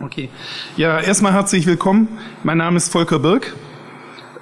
[0.00, 0.28] Okay.
[0.76, 2.06] Ja, erstmal herzlich willkommen.
[2.44, 3.56] Mein Name ist Volker Birk.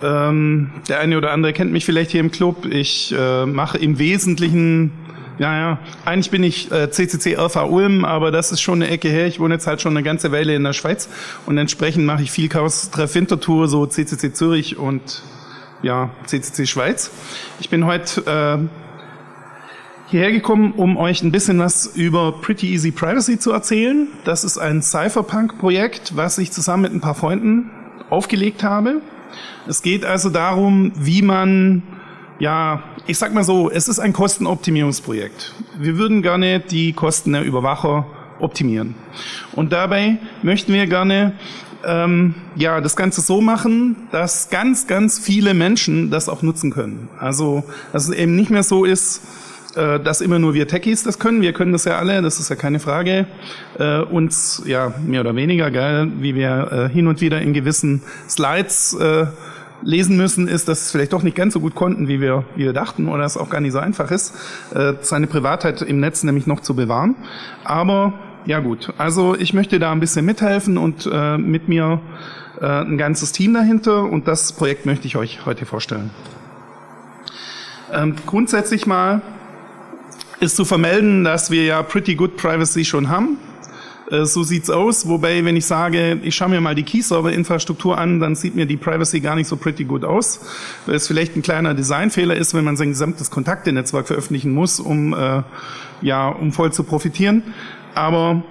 [0.03, 2.67] Ähm, der eine oder andere kennt mich vielleicht hier im Club.
[2.67, 4.93] Ich äh, mache im Wesentlichen,
[5.39, 9.09] ja, ja, eigentlich bin ich äh, CCC RV Ulm, aber das ist schon eine Ecke
[9.09, 9.27] her.
[9.29, 11.09] Ich wohne jetzt halt schon eine ganze Weile in der Schweiz
[11.47, 15.23] und entsprechend mache ich viel Chaos Treff Wintertour, so CCC Zürich und
[15.83, 17.11] ja, CCC Schweiz.
[17.61, 18.86] Ich bin heute äh,
[20.07, 24.09] hierher gekommen, um euch ein bisschen was über Pretty Easy Privacy zu erzählen.
[24.25, 27.71] Das ist ein Cypherpunk-Projekt, was ich zusammen mit ein paar Freunden
[28.09, 29.01] aufgelegt habe.
[29.67, 31.83] Es geht also darum, wie man,
[32.39, 35.55] ja, ich sag mal so, es ist ein Kostenoptimierungsprojekt.
[35.79, 38.07] Wir würden gerne die Kosten der Überwacher
[38.39, 38.95] optimieren.
[39.53, 41.33] Und dabei möchten wir gerne
[41.85, 47.09] ähm, ja das Ganze so machen, dass ganz, ganz viele Menschen das auch nutzen können.
[47.19, 49.23] Also dass es eben nicht mehr so ist,
[49.77, 51.43] äh, dass immer nur wir Techies das können.
[51.43, 53.27] Wir können das ja alle, das ist ja keine Frage.
[53.79, 58.03] Äh, uns ja mehr oder weniger, geil, wie wir äh, hin und wieder in gewissen
[58.29, 59.27] Slides äh,
[59.83, 62.65] lesen müssen, ist, dass es vielleicht doch nicht ganz so gut konnten, wie wir, wie
[62.65, 64.35] wir dachten, oder es auch gar nicht so einfach ist,
[64.75, 67.15] äh, seine Privatheit im Netz nämlich noch zu bewahren.
[67.65, 68.15] Aber
[68.47, 72.01] ja gut, also ich möchte da ein bisschen mithelfen und äh, mit mir
[72.61, 76.11] äh, ein ganzes Team dahinter und das Projekt möchte ich euch heute vorstellen.
[77.93, 79.23] Ähm, grundsätzlich mal
[80.41, 83.39] ist zu vermelden, dass wir ja Pretty Good Privacy schon haben.
[84.11, 85.09] Äh, so sieht's aus.
[85.09, 88.77] Wobei, wenn ich sage, ich schaue mir mal die Key-Server-Infrastruktur an, dann sieht mir die
[88.77, 90.41] Privacy gar nicht so pretty good aus,
[90.87, 95.13] weil es vielleicht ein kleiner Designfehler ist, wenn man sein gesamtes Kontaktenetzwerk veröffentlichen muss, um
[95.15, 95.43] äh,
[96.03, 97.43] ja, um voll zu profitieren.
[97.95, 98.43] Aber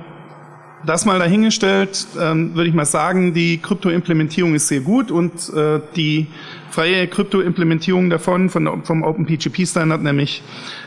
[0.85, 5.79] das mal dahingestellt, ähm, würde ich mal sagen, die Krypto-Implementierung ist sehr gut und äh,
[5.95, 6.27] die
[6.69, 10.43] freie Krypto-Implementierung davon von, vom OpenPGP-Standard nämlich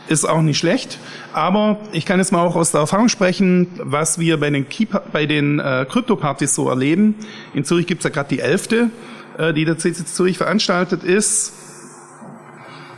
[0.07, 0.99] ist auch nicht schlecht.
[1.33, 4.65] Aber ich kann jetzt mal auch aus der Erfahrung sprechen, was wir bei den,
[5.11, 7.15] bei den äh, Krypto-Partys so erleben.
[7.53, 8.89] In Zürich gibt es ja gerade die elfte,
[9.37, 11.53] äh, die der CC Zürich veranstaltet ist.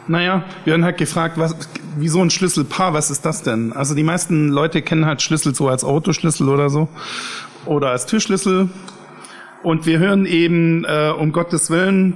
[0.08, 1.56] Naja, wir werden halt gefragt, was,
[1.98, 3.72] wie so ein Schlüsselpaar, was ist das denn?
[3.74, 6.88] Also die meisten Leute kennen halt Schlüssel so als Autoschlüssel oder so
[7.66, 8.70] oder als Türschlüssel.
[9.64, 12.16] Und wir hören eben, äh, um Gottes Willen,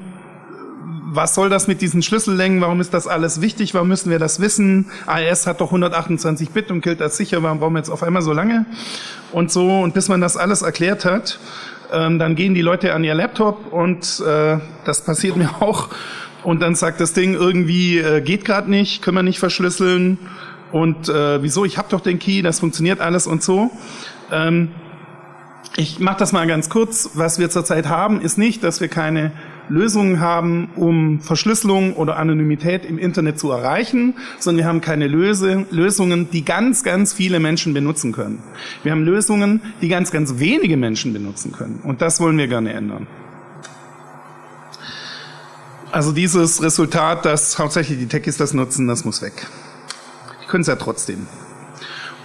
[1.15, 2.59] was soll das mit diesen Schlüssellängen?
[2.61, 3.73] Warum ist das alles wichtig?
[3.73, 4.91] Warum müssen wir das wissen?
[5.05, 7.41] AES hat doch 128 Bit und gilt als sicher.
[7.43, 8.65] Warum brauchen wir jetzt auf einmal so lange?
[9.31, 11.39] Und so, und bis man das alles erklärt hat,
[11.93, 15.89] ähm, dann gehen die Leute an ihr Laptop und äh, das passiert mir auch.
[16.45, 20.19] Und dann sagt das Ding irgendwie, äh, geht gerade nicht, können wir nicht verschlüsseln.
[20.71, 21.65] Und äh, wieso?
[21.65, 23.71] Ich habe doch den Key, das funktioniert alles und so.
[24.31, 24.69] Ähm,
[25.75, 27.09] ich mache das mal ganz kurz.
[27.15, 29.31] Was wir zurzeit haben, ist nicht, dass wir keine
[29.69, 35.65] Lösungen haben, um Verschlüsselung oder Anonymität im Internet zu erreichen, sondern wir haben keine Löse,
[35.71, 38.43] Lösungen, die ganz, ganz viele Menschen benutzen können.
[38.83, 41.79] Wir haben Lösungen, die ganz, ganz wenige Menschen benutzen können.
[41.83, 43.07] Und das wollen wir gerne ändern.
[45.95, 49.47] Also dieses Resultat, dass hauptsächlich die Techies das nutzen, das muss weg.
[50.43, 51.25] Die können es ja trotzdem.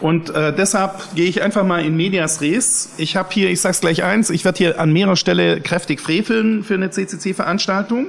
[0.00, 2.88] Und äh, deshalb gehe ich einfach mal in Medias Res.
[2.96, 6.64] Ich habe hier, ich sag's gleich eins, ich werde hier an mehrerer Stelle kräftig freveln
[6.64, 8.06] für eine CCC-Veranstaltung.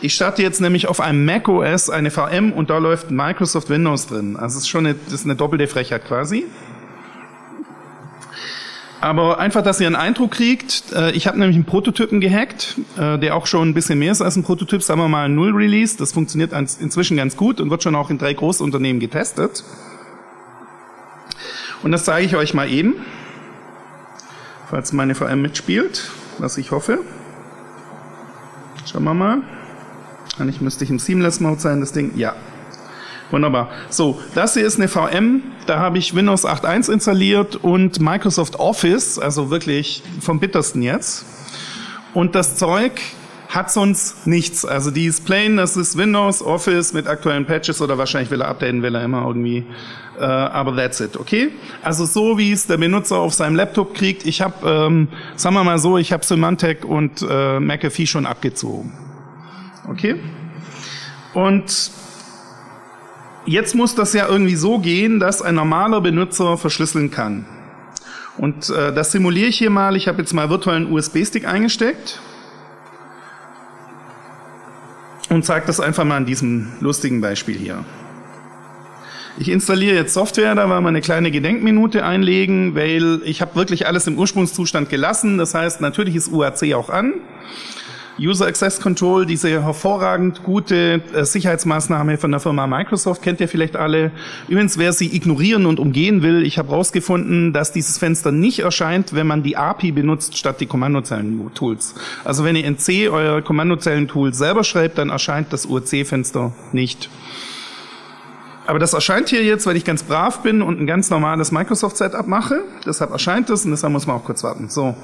[0.00, 4.06] Ich starte jetzt nämlich auf einem Mac OS eine VM und da läuft Microsoft Windows
[4.06, 4.36] drin.
[4.36, 6.44] Also es ist schon eine, das ist eine doppelte Frechheit quasi.
[9.04, 13.18] Aber einfach, dass ihr einen Eindruck kriegt, äh, ich habe nämlich einen Prototypen gehackt, äh,
[13.18, 15.98] der auch schon ein bisschen mehr ist als ein Prototyp, sagen wir mal ein Null-Release.
[15.98, 19.62] Das funktioniert inzwischen ganz gut und wird schon auch in drei Großunternehmen getestet.
[21.82, 22.94] Und das zeige ich euch mal eben,
[24.70, 27.00] falls meine VM mitspielt, was ich hoffe.
[28.90, 29.42] Schauen wir mal.
[30.38, 32.12] Eigentlich müsste ich im Seamless Mode sein, das Ding.
[32.16, 32.34] Ja,
[33.30, 33.70] Wunderbar.
[33.88, 35.42] So, das hier ist eine VM.
[35.66, 41.24] Da habe ich Windows 8.1 installiert und Microsoft Office, also wirklich vom bittersten jetzt.
[42.12, 43.00] Und das Zeug
[43.48, 44.64] hat sonst nichts.
[44.64, 48.48] Also die ist plain, das ist Windows, Office mit aktuellen Patches oder wahrscheinlich will er
[48.48, 49.64] updaten, will er immer irgendwie.
[50.18, 51.50] Äh, aber that's it, okay?
[51.82, 54.26] Also so wie es der Benutzer auf seinem Laptop kriegt.
[54.26, 58.92] Ich habe, ähm, sagen wir mal so, ich habe Symantec und äh, McAfee schon abgezogen.
[59.88, 60.16] Okay?
[61.32, 61.90] Und
[63.46, 67.44] Jetzt muss das ja irgendwie so gehen, dass ein normaler Benutzer verschlüsseln kann.
[68.38, 69.96] Und äh, das simuliere ich hier mal.
[69.96, 72.20] Ich habe jetzt mal virtuellen USB-Stick eingesteckt
[75.28, 77.84] und zeige das einfach mal an diesem lustigen Beispiel hier.
[79.36, 83.86] Ich installiere jetzt Software, da war mal eine kleine Gedenkminute einlegen, weil ich habe wirklich
[83.86, 85.38] alles im Ursprungszustand gelassen.
[85.38, 87.14] Das heißt, natürlich ist UAC auch an.
[88.18, 93.74] User Access Control, diese hervorragend gute äh, Sicherheitsmaßnahme von der Firma Microsoft, kennt ihr vielleicht
[93.74, 94.12] alle.
[94.46, 99.14] Übrigens, wer sie ignorieren und umgehen will, ich habe herausgefunden, dass dieses Fenster nicht erscheint,
[99.14, 101.96] wenn man die API benutzt statt die Kommandozeilen-Tools.
[102.24, 107.10] Also wenn ihr in C euer Kommandozeilen-Tool selber schreibt, dann erscheint das URC-Fenster nicht.
[108.66, 112.26] Aber das erscheint hier jetzt, weil ich ganz brav bin und ein ganz normales Microsoft-Setup
[112.26, 112.64] mache.
[112.86, 114.68] Deshalb erscheint es und deshalb muss man auch kurz warten.
[114.70, 114.96] So, und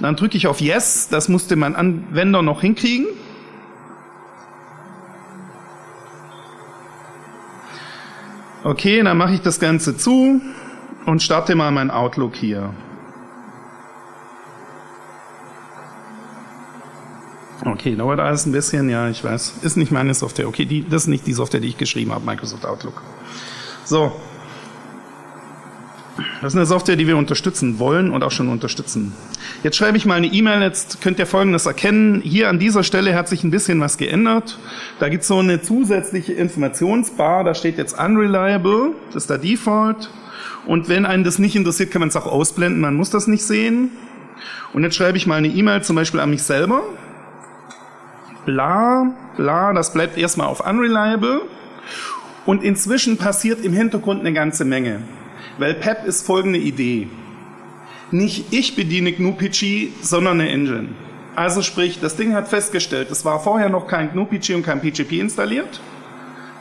[0.00, 1.08] dann drücke ich auf Yes.
[1.10, 3.06] Das musste mein Anwender noch hinkriegen.
[8.64, 10.40] Okay, dann mache ich das Ganze zu
[11.06, 12.70] und starte mal mein Outlook hier.
[17.64, 19.60] Okay, dauert alles ein bisschen, ja, ich weiß.
[19.62, 20.46] Ist nicht meine Software.
[20.48, 23.00] Okay, die, das ist nicht die Software, die ich geschrieben habe, Microsoft Outlook.
[23.84, 24.12] So.
[26.42, 29.14] Das ist eine Software, die wir unterstützen wollen und auch schon unterstützen.
[29.62, 32.20] Jetzt schreibe ich mal eine E-Mail, jetzt könnt ihr Folgendes erkennen.
[32.20, 34.58] Hier an dieser Stelle hat sich ein bisschen was geändert.
[35.00, 40.10] Da gibt es so eine zusätzliche Informationsbar, da steht jetzt Unreliable, das ist der Default.
[40.66, 43.44] Und wenn einen das nicht interessiert, kann man es auch ausblenden, man muss das nicht
[43.44, 43.90] sehen.
[44.72, 46.84] Und jetzt schreibe ich mal eine E-Mail zum Beispiel an mich selber
[48.44, 51.42] bla, bla, das bleibt erstmal auf unreliable.
[52.46, 55.02] Und inzwischen passiert im Hintergrund eine ganze Menge.
[55.58, 57.08] Weil PEP ist folgende Idee.
[58.10, 60.88] Nicht ich bediene GNU-PG, sondern eine Engine.
[61.36, 65.12] Also sprich, das Ding hat festgestellt, es war vorher noch kein GNU-PG und kein PGP
[65.20, 65.80] installiert.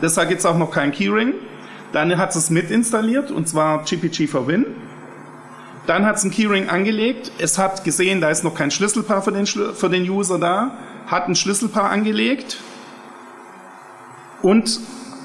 [0.01, 1.33] Deshalb gibt es auch noch kein Keyring.
[1.91, 4.65] Dann hat es mit installiert, und zwar GPG for Win.
[5.85, 7.31] Dann hat es ein Keyring angelegt.
[7.37, 10.77] Es hat gesehen, da ist noch kein Schlüsselpaar für den, für den User da
[11.07, 12.57] hat ein Schlüsselpaar angelegt
[14.41, 14.79] und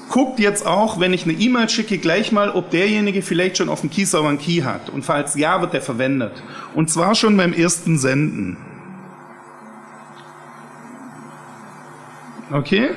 [0.09, 3.81] guckt jetzt auch, wenn ich eine E-Mail schicke, gleich mal, ob derjenige vielleicht schon auf
[3.81, 4.89] dem Key-Server einen Key hat.
[4.89, 6.33] Und falls ja, wird der verwendet.
[6.73, 8.57] Und zwar schon beim ersten Senden.
[12.51, 12.89] Okay?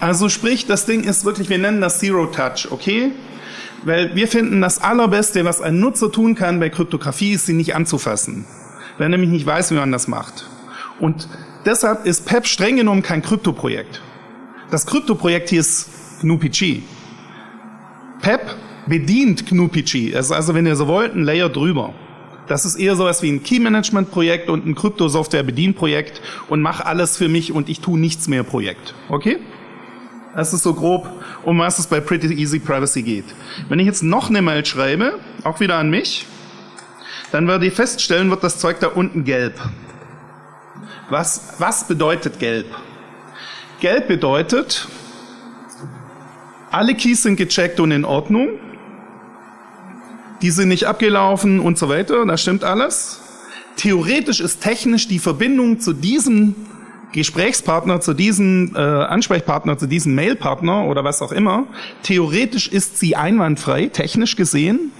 [0.00, 3.12] Also sprich, das Ding ist wirklich, wir nennen das Zero Touch, okay?
[3.84, 7.74] Weil wir finden, das Allerbeste, was ein Nutzer tun kann bei Kryptographie, ist, sie nicht
[7.74, 8.44] anzufassen.
[8.98, 10.48] Wenn er nämlich nicht weiß, wie man das macht.
[11.00, 11.28] Und
[11.64, 14.02] Deshalb ist PEP streng genommen kein Kryptoprojekt.
[14.70, 15.88] Das Kryptoprojekt hier ist
[16.22, 16.82] GNU-PG.
[18.20, 18.40] PEP
[18.86, 20.14] bedient GNU-PG.
[20.16, 21.94] Also, wenn ihr so wollt, ein Layer drüber.
[22.48, 27.52] Das ist eher sowas wie ein Key-Management-Projekt und ein Krypto-Software-Bedienprojekt und mach alles für mich
[27.52, 28.94] und ich tue nichts mehr Projekt.
[29.08, 29.38] Okay?
[30.34, 31.08] Das ist so grob,
[31.44, 33.26] um was es bei Pretty Easy Privacy geht.
[33.68, 36.26] Wenn ich jetzt noch eine Mail schreibe, auch wieder an mich,
[37.30, 39.60] dann werde ich feststellen, wird das Zeug da unten gelb.
[41.12, 42.64] Was, was bedeutet gelb?
[43.80, 44.88] Gelb bedeutet,
[46.70, 48.48] alle Keys sind gecheckt und in Ordnung.
[50.40, 52.24] Die sind nicht abgelaufen und so weiter.
[52.24, 53.20] Das stimmt alles.
[53.76, 56.54] Theoretisch ist technisch die Verbindung zu diesem
[57.12, 61.66] Gesprächspartner, zu diesem äh, Ansprechpartner, zu diesem Mailpartner oder was auch immer,
[62.02, 64.92] theoretisch ist sie einwandfrei, technisch gesehen.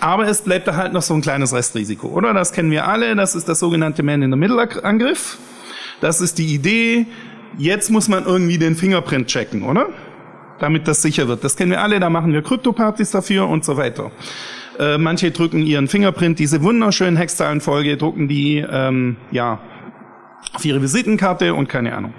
[0.00, 2.32] Aber es bleibt da halt noch so ein kleines Restrisiko, oder?
[2.32, 3.14] Das kennen wir alle.
[3.16, 5.38] Das ist das sogenannte Man-in-the-Middle-Angriff.
[6.00, 7.06] Das ist die Idee.
[7.58, 9.88] Jetzt muss man irgendwie den Fingerprint checken, oder?
[10.58, 11.44] Damit das sicher wird.
[11.44, 12.00] Das kennen wir alle.
[12.00, 14.10] Da machen wir Kryptopartys dafür und so weiter.
[14.78, 19.60] Äh, manche drücken ihren Fingerprint, diese wunderschönen Hexzahlenfolge, drucken die, ähm, ja,
[20.54, 22.14] auf ihre Visitenkarte und keine Ahnung.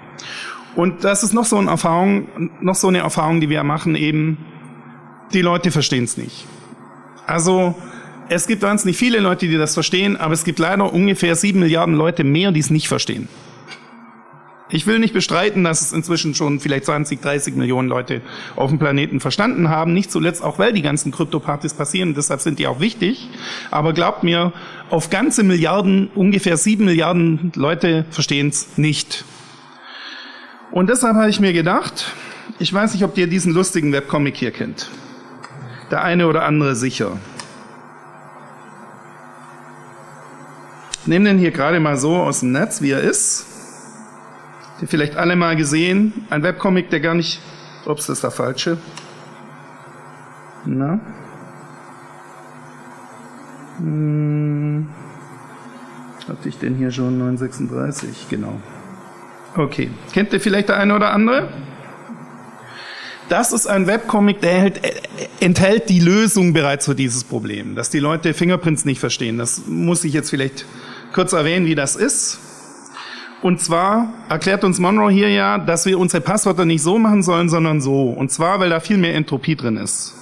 [0.76, 2.28] Und das ist noch so eine Erfahrung,
[2.60, 4.38] noch so eine Erfahrung, die wir machen eben.
[5.32, 6.46] Die Leute verstehen es nicht.
[7.26, 7.74] Also
[8.28, 11.94] es gibt wahnsinnig viele Leute, die das verstehen, aber es gibt leider ungefähr sieben Milliarden
[11.94, 13.28] Leute mehr, die es nicht verstehen.
[14.70, 18.22] Ich will nicht bestreiten, dass es inzwischen schon vielleicht 20, 30 Millionen Leute
[18.56, 19.92] auf dem Planeten verstanden haben.
[19.92, 22.14] Nicht zuletzt auch, weil die ganzen Kryptopartys passieren.
[22.14, 23.28] Deshalb sind die auch wichtig.
[23.70, 24.54] Aber glaubt mir,
[24.88, 29.26] auf ganze Milliarden, ungefähr sieben Milliarden Leute verstehen es nicht.
[30.70, 32.06] Und deshalb habe ich mir gedacht,
[32.58, 34.88] ich weiß nicht, ob ihr diesen lustigen Webcomic hier kennt
[35.92, 37.18] der eine oder andere sicher.
[41.02, 43.46] Ich nehme den hier gerade mal so aus dem Netz, wie er ist.
[44.80, 46.26] Die vielleicht alle mal gesehen.
[46.30, 47.40] Ein Webcomic, der gar nicht.
[47.84, 48.78] Ups, das ist der falsche.
[50.64, 51.00] Na?
[53.78, 54.88] Hm.
[56.28, 58.28] Hatte ich den hier schon 936?
[58.30, 58.60] Genau.
[59.56, 59.90] Okay.
[60.12, 61.48] Kennt ihr vielleicht der eine oder andere?
[63.28, 64.90] Das ist ein Webcomic, der enthält, äh,
[65.40, 69.38] enthält die Lösung bereits für dieses Problem, dass die Leute Fingerprints nicht verstehen.
[69.38, 70.66] Das muss ich jetzt vielleicht
[71.12, 72.40] kurz erwähnen, wie das ist.
[73.40, 77.48] Und zwar erklärt uns Monroe hier ja, dass wir unsere Passwörter nicht so machen sollen,
[77.48, 78.10] sondern so.
[78.10, 80.14] Und zwar, weil da viel mehr Entropie drin ist.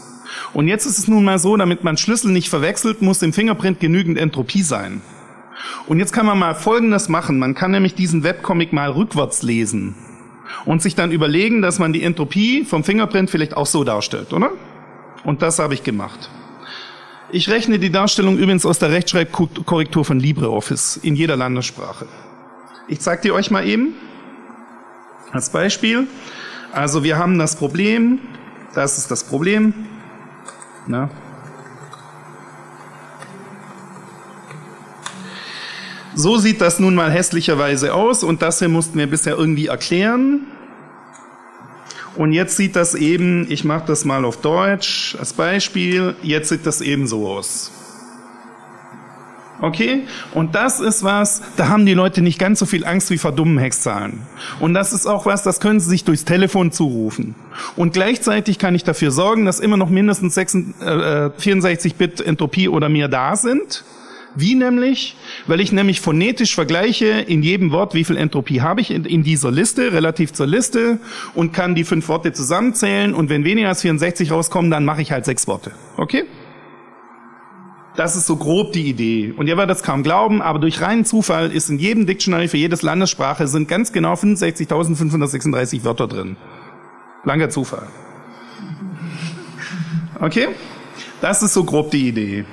[0.54, 3.80] Und jetzt ist es nun mal so, damit man Schlüssel nicht verwechselt, muss im Fingerprint
[3.80, 5.02] genügend Entropie sein.
[5.86, 7.38] Und jetzt kann man mal Folgendes machen.
[7.38, 9.94] Man kann nämlich diesen Webcomic mal rückwärts lesen
[10.64, 14.50] und sich dann überlegen, dass man die Entropie vom Fingerprint vielleicht auch so darstellt, oder?
[15.24, 16.30] Und das habe ich gemacht.
[17.32, 22.06] Ich rechne die Darstellung übrigens aus der Rechtschreibkorrektur von LibreOffice in jeder Landessprache.
[22.88, 23.94] Ich zeige die euch mal eben
[25.30, 26.08] als Beispiel.
[26.72, 28.18] Also wir haben das Problem,
[28.74, 29.74] das ist das Problem.
[30.86, 31.10] Na,
[36.14, 40.46] So sieht das nun mal hässlicherweise aus und das hier mussten wir bisher irgendwie erklären.
[42.16, 46.66] Und jetzt sieht das eben, ich mache das mal auf Deutsch als Beispiel, jetzt sieht
[46.66, 47.70] das eben so aus.
[49.60, 50.04] Okay?
[50.32, 53.32] Und das ist was, da haben die Leute nicht ganz so viel Angst wie vor
[53.32, 54.22] dummen Hexzahlen.
[54.58, 57.34] Und das ist auch was, das können sie sich durchs Telefon zurufen.
[57.76, 63.08] Und gleichzeitig kann ich dafür sorgen, dass immer noch mindestens 64-Bit äh, Entropie oder mehr
[63.08, 63.84] da sind.
[64.36, 65.16] Wie nämlich?
[65.46, 69.50] Weil ich nämlich phonetisch vergleiche in jedem Wort, wie viel Entropie habe ich in, dieser
[69.50, 71.00] Liste, relativ zur Liste,
[71.34, 73.14] und kann die fünf Worte zusammenzählen.
[73.14, 75.72] Und wenn weniger als 64 rauskommen, dann mache ich halt sechs Worte.
[75.96, 76.24] Okay?
[77.96, 79.34] Das ist so grob die Idee.
[79.36, 82.56] Und ihr werdet das kaum glauben, aber durch reinen Zufall ist in jedem Dictionary für
[82.56, 86.36] jedes Landessprache sind ganz genau 65.536 Wörter drin.
[87.24, 87.88] Langer Zufall.
[90.20, 90.48] Okay?
[91.20, 92.44] Das ist so grob die Idee.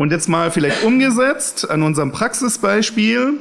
[0.00, 3.34] Und jetzt mal vielleicht umgesetzt an unserem Praxisbeispiel.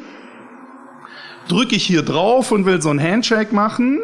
[1.47, 3.99] Drücke ich hier drauf und will so ein Handshake machen.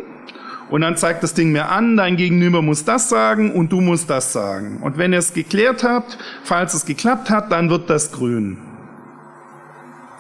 [0.70, 4.10] Und dann zeigt das Ding mir an, dein Gegenüber muss das sagen und du musst
[4.10, 4.80] das sagen.
[4.82, 8.58] Und wenn ihr es geklärt habt, falls es geklappt hat, dann wird das grün.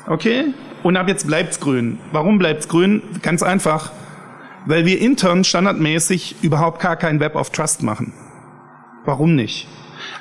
[0.06, 0.54] Okay?
[0.84, 2.00] Und ab jetzt bleibt's grün.
[2.12, 3.02] Warum bleibt's grün?
[3.22, 3.94] Ganz einfach.
[4.66, 8.12] Weil wir intern standardmäßig überhaupt gar kein Web of Trust machen.
[9.06, 9.70] Warum nicht?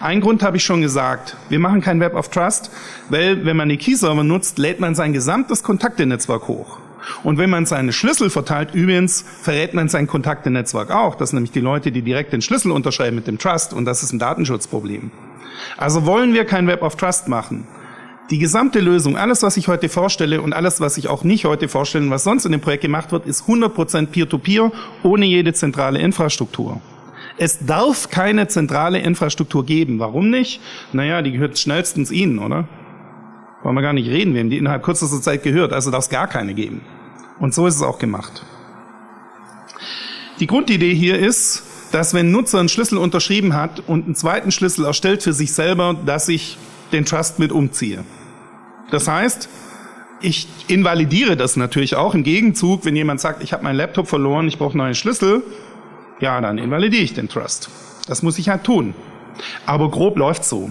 [0.05, 1.35] Ein Grund habe ich schon gesagt.
[1.49, 2.71] Wir machen kein Web of Trust,
[3.09, 6.77] weil wenn man die Key-Server nutzt, lädt man sein gesamtes Kontaktenetzwerk hoch.
[7.23, 11.15] Und wenn man seine Schlüssel verteilt, übrigens verrät man sein Kontaktenetzwerk auch.
[11.15, 13.73] Das sind nämlich die Leute, die direkt den Schlüssel unterschreiben mit dem Trust.
[13.73, 15.11] Und das ist ein Datenschutzproblem.
[15.79, 17.67] Also wollen wir kein Web of Trust machen.
[18.29, 21.67] Die gesamte Lösung, alles, was ich heute vorstelle und alles, was ich auch nicht heute
[21.67, 24.71] vorstelle, was sonst in dem Projekt gemacht wird, ist 100% Peer-to-Peer,
[25.03, 26.83] ohne jede zentrale Infrastruktur.
[27.37, 29.99] Es darf keine zentrale Infrastruktur geben.
[29.99, 30.61] Warum nicht?
[30.93, 32.69] Naja, die gehört schnellstens Ihnen, oder?
[33.63, 35.73] Wollen wir gar nicht reden, wem die innerhalb kürzester Zeit gehört.
[35.73, 36.83] Also darf es gar keine geben.
[37.41, 38.45] Und so ist es auch gemacht.
[40.39, 44.51] Die Grundidee hier ist, dass wenn ein Nutzer einen Schlüssel unterschrieben hat und einen zweiten
[44.51, 46.57] Schlüssel erstellt für sich selber, dass ich
[46.93, 48.05] den Trust mit umziehe.
[48.91, 49.49] Das heißt,
[50.21, 54.49] ich invalidiere das natürlich auch im Gegenzug, wenn jemand sagt, ich habe meinen Laptop verloren,
[54.49, 55.43] ich brauche einen neuen Schlüssel,
[56.21, 57.71] ja, dann invalidiere ich den Trust.
[58.07, 58.95] Das muss ich halt tun.
[59.67, 60.71] Aber grob läuft so.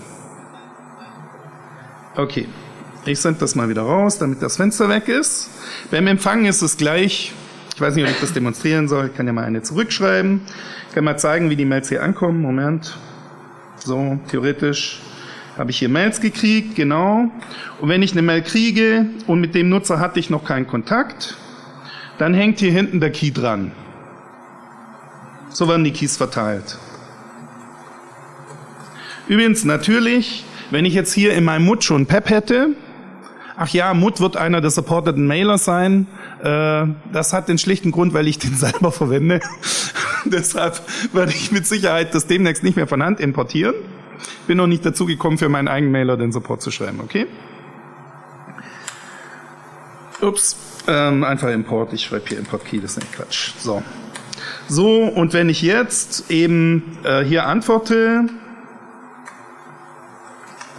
[2.15, 2.47] Okay,
[3.05, 5.49] ich sende das mal wieder raus, damit das Fenster weg ist.
[5.91, 7.33] Beim Empfang ist es gleich.
[7.75, 9.07] Ich weiß nicht, ob ich das demonstrieren soll.
[9.07, 10.41] Ich kann ja mal eine zurückschreiben.
[10.89, 12.41] Ich kann mal zeigen, wie die Mails hier ankommen.
[12.41, 12.95] Moment.
[13.77, 15.01] So, theoretisch
[15.57, 17.29] habe ich hier Mails gekriegt, genau.
[17.81, 21.35] Und wenn ich eine Mail kriege und mit dem Nutzer hatte ich noch keinen Kontakt,
[22.17, 23.71] dann hängt hier hinten der Key dran.
[25.53, 26.77] So werden die Keys verteilt.
[29.27, 32.69] Übrigens natürlich, wenn ich jetzt hier in meinem Mut schon Pep hätte,
[33.55, 36.07] ach ja, Mut wird einer der supporteten Mailer sein.
[36.43, 39.39] Äh, das hat den schlichten Grund, weil ich den selber verwende.
[40.25, 40.81] Deshalb
[41.13, 43.75] werde ich mit Sicherheit das demnächst nicht mehr von Hand importieren.
[44.47, 47.27] Bin noch nicht dazu gekommen, für meinen eigenen Mailer den Support zu schreiben, okay?
[50.21, 50.55] Ups,
[50.87, 51.93] ähm, einfach Import.
[51.93, 53.51] Ich schreibe hier Import Key, das ist nicht Quatsch.
[53.59, 53.83] So.
[54.67, 58.25] So, und wenn ich jetzt eben äh, hier antworte,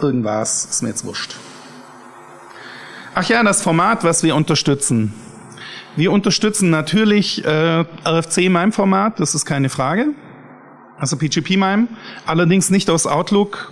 [0.01, 1.35] irgendwas, ist mir jetzt wurscht.
[3.13, 5.13] Ach ja, das Format, was wir unterstützen.
[5.95, 10.07] Wir unterstützen natürlich äh, RFC-MIME-Format, das ist keine Frage.
[10.97, 11.87] Also PGP-MIME,
[12.25, 13.71] allerdings nicht aus Outlook.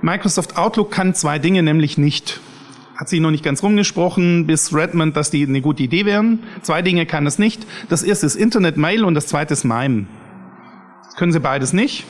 [0.00, 2.40] Microsoft Outlook kann zwei Dinge nämlich nicht
[2.96, 6.40] hat sich noch nicht ganz rumgesprochen bis Redmond, dass die eine gute Idee wären.
[6.62, 7.66] Zwei Dinge kann es nicht.
[7.88, 10.06] Das erste ist Internet Mail und das zweite ist MIME.
[11.04, 12.04] Das können sie beides nicht.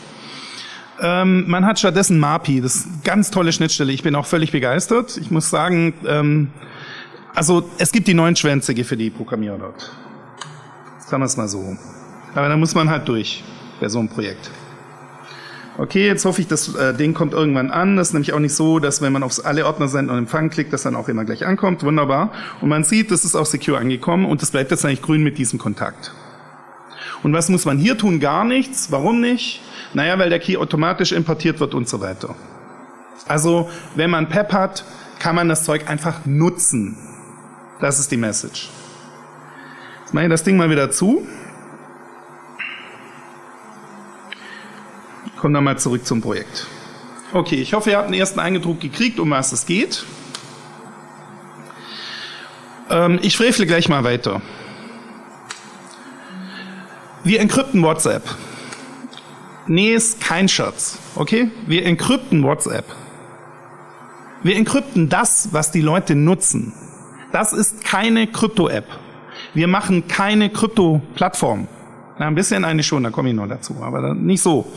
[1.01, 3.93] Ähm, man hat stattdessen MAPI, das ist eine ganz tolle Schnittstelle.
[3.93, 5.17] Ich bin auch völlig begeistert.
[5.17, 6.51] Ich muss sagen, ähm,
[7.35, 9.93] also es gibt die neuen Schwänzige für die Programmierer dort.
[10.99, 11.77] Sagen wir es mal so.
[12.35, 13.43] Aber da muss man halt durch
[13.81, 14.51] bei so einem Projekt.
[15.77, 17.97] Okay, jetzt hoffe ich, das äh, Ding kommt irgendwann an.
[17.97, 20.51] Das ist nämlich auch nicht so, dass wenn man auf alle Ordner senden und empfangen
[20.51, 21.83] klickt, das dann auch immer gleich ankommt.
[21.83, 22.31] Wunderbar.
[22.61, 25.37] Und man sieht, das ist auch secure angekommen und das bleibt jetzt eigentlich grün mit
[25.37, 26.15] diesem Kontakt.
[27.25, 28.21] Und was muss man hier tun?
[28.21, 28.93] Gar nichts.
[28.93, 29.63] Warum nicht?
[29.95, 32.37] Naja, weil der Key automatisch importiert wird und so weiter.
[33.27, 34.85] Also, wenn man PEP hat,
[35.19, 36.97] kann man das Zeug einfach nutzen.
[37.81, 38.71] Das ist die Message.
[40.03, 41.27] Jetzt mache ich das Ding mal wieder zu.
[45.45, 46.67] Kommen dann mal zurück zum Projekt.
[47.35, 50.07] Okay, ich hoffe, ihr habt einen ersten Eindruck gekriegt, um was es geht.
[52.89, 54.41] Ähm, ich frevle gleich mal weiter.
[57.25, 58.23] Wir encrypten WhatsApp.
[59.67, 60.97] Nee, ist kein Scherz.
[61.15, 61.51] Okay?
[61.67, 62.87] Wir encrypten WhatsApp.
[64.43, 66.73] Wir encrypten das, was die Leute nutzen.
[67.33, 68.87] Das ist keine Krypto-App.
[69.53, 71.69] Wir machen keine Krypto-Plattform.
[72.17, 74.73] ein bisschen eine schon, da komme ich noch dazu, aber nicht so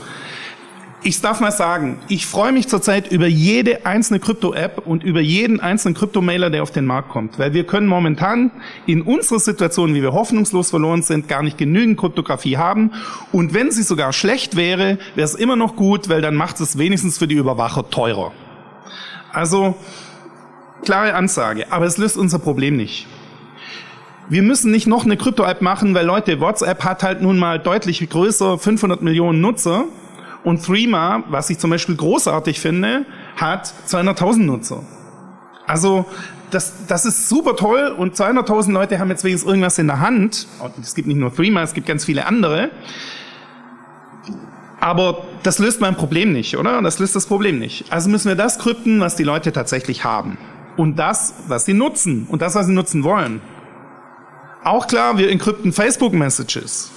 [1.03, 5.59] ich darf mal sagen, ich freue mich zurzeit über jede einzelne Krypto-App und über jeden
[5.59, 7.37] einzelnen Krypto-Mailer, der auf den Markt kommt.
[7.37, 8.51] Weil wir können momentan
[8.87, 12.91] in unserer Situation, wie wir hoffnungslos verloren sind, gar nicht genügend Kryptographie haben.
[13.31, 16.77] Und wenn sie sogar schlecht wäre, wäre es immer noch gut, weil dann macht es
[16.77, 18.31] wenigstens für die Überwacher teurer.
[19.31, 19.75] Also,
[20.83, 21.71] klare Ansage.
[21.71, 23.07] Aber es löst unser Problem nicht.
[24.29, 28.09] Wir müssen nicht noch eine Krypto-App machen, weil Leute, WhatsApp hat halt nun mal deutlich
[28.09, 29.85] größer, 500 Millionen Nutzer.
[30.43, 34.83] Und Threema, was ich zum Beispiel großartig finde, hat 200.000 Nutzer.
[35.65, 36.05] Also
[36.51, 40.47] das, das ist super toll und 200.000 Leute haben jetzt wenigstens irgendwas in der Hand.
[40.81, 42.71] es gibt nicht nur Threema, es gibt ganz viele andere.
[44.79, 46.81] Aber das löst mein Problem nicht, oder?
[46.81, 47.91] Das löst das Problem nicht.
[47.91, 50.37] Also müssen wir das krypten, was die Leute tatsächlich haben.
[50.77, 52.27] Und das, was sie nutzen.
[52.29, 53.41] Und das, was sie nutzen wollen.
[54.63, 56.91] Auch klar, wir encrypten Facebook-Messages.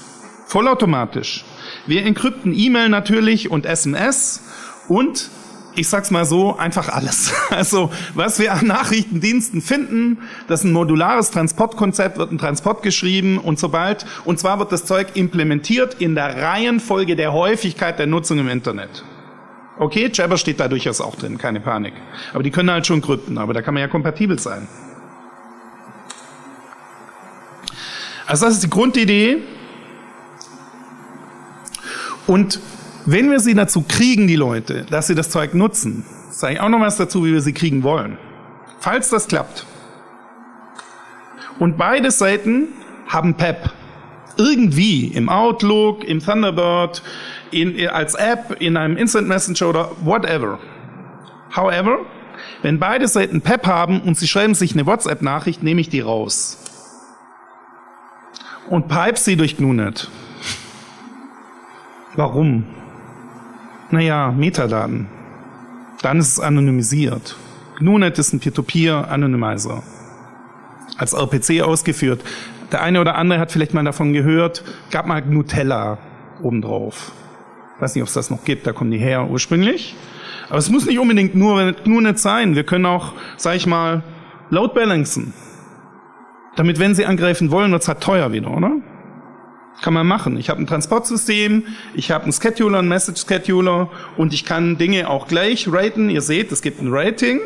[0.50, 1.45] Vollautomatisch.
[1.87, 4.42] Wir encrypten E-Mail natürlich und SMS
[4.88, 5.30] und
[5.76, 7.33] ich sag's mal so, einfach alles.
[7.50, 13.38] Also, was wir an Nachrichtendiensten finden, das ist ein modulares Transportkonzept, wird ein Transport geschrieben
[13.38, 18.40] und sobald, und zwar wird das Zeug implementiert in der Reihenfolge der Häufigkeit der Nutzung
[18.40, 19.04] im Internet.
[19.78, 21.95] Okay, Jabber steht da durchaus auch drin, keine Panik.
[22.35, 24.66] Aber die können halt schon krypten, aber da kann man ja kompatibel sein.
[28.26, 29.42] Also das ist die Grundidee
[32.31, 32.61] und
[33.07, 36.69] wenn wir sie dazu kriegen, die Leute, dass sie das Zeug nutzen, sage ich auch
[36.69, 38.19] noch was dazu, wie wir sie kriegen wollen.
[38.79, 39.66] Falls das klappt.
[41.59, 42.69] Und beide Seiten
[43.09, 43.73] haben PEP.
[44.37, 47.03] Irgendwie im Outlook, im Thunderbird,
[47.51, 50.61] in, als App, in einem Instant Messenger oder whatever.
[51.57, 51.99] However,
[52.62, 56.59] wenn beide Seiten PEP haben und sie schreiben sich eine WhatsApp-Nachricht, nehme ich die raus.
[58.69, 60.09] Und pipe sie durch GNU.NET.
[62.16, 62.64] Warum?
[63.90, 65.07] Naja, Metadaten.
[66.03, 67.37] Dann ist es anonymisiert.
[67.79, 69.83] GNU.NET ist ein Peer-to-Peer-Anonymizer.
[70.96, 72.23] Als RPC ausgeführt.
[72.73, 75.99] Der eine oder andere hat vielleicht mal davon gehört, gab mal Nutella
[76.42, 77.12] obendrauf.
[77.79, 79.94] Weiß nicht, ob es das noch gibt, da kommen die her ursprünglich.
[80.49, 82.57] Aber es muss nicht unbedingt nur GNU.NET sein.
[82.57, 84.03] Wir können auch, sag ich mal,
[84.51, 85.33] Load balancen.
[86.57, 88.73] Damit, wenn Sie angreifen wollen, wird es halt teuer wieder, oder?
[89.83, 90.37] Kann man machen.
[90.37, 91.64] Ich habe ein Transportsystem,
[91.95, 96.11] ich habe einen Scheduler, einen Message Scheduler und ich kann Dinge auch gleich raten.
[96.11, 97.40] Ihr seht, es gibt ein Rating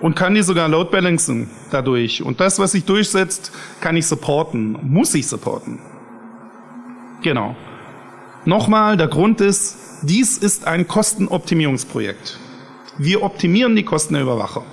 [0.00, 2.22] und kann die sogar load balancen dadurch.
[2.22, 5.78] Und das, was sich durchsetzt, kann ich supporten, muss ich supporten.
[7.22, 7.54] Genau.
[8.44, 12.40] Nochmal, der Grund ist, dies ist ein Kostenoptimierungsprojekt.
[12.98, 14.64] Wir optimieren die Kosten der Überwacher.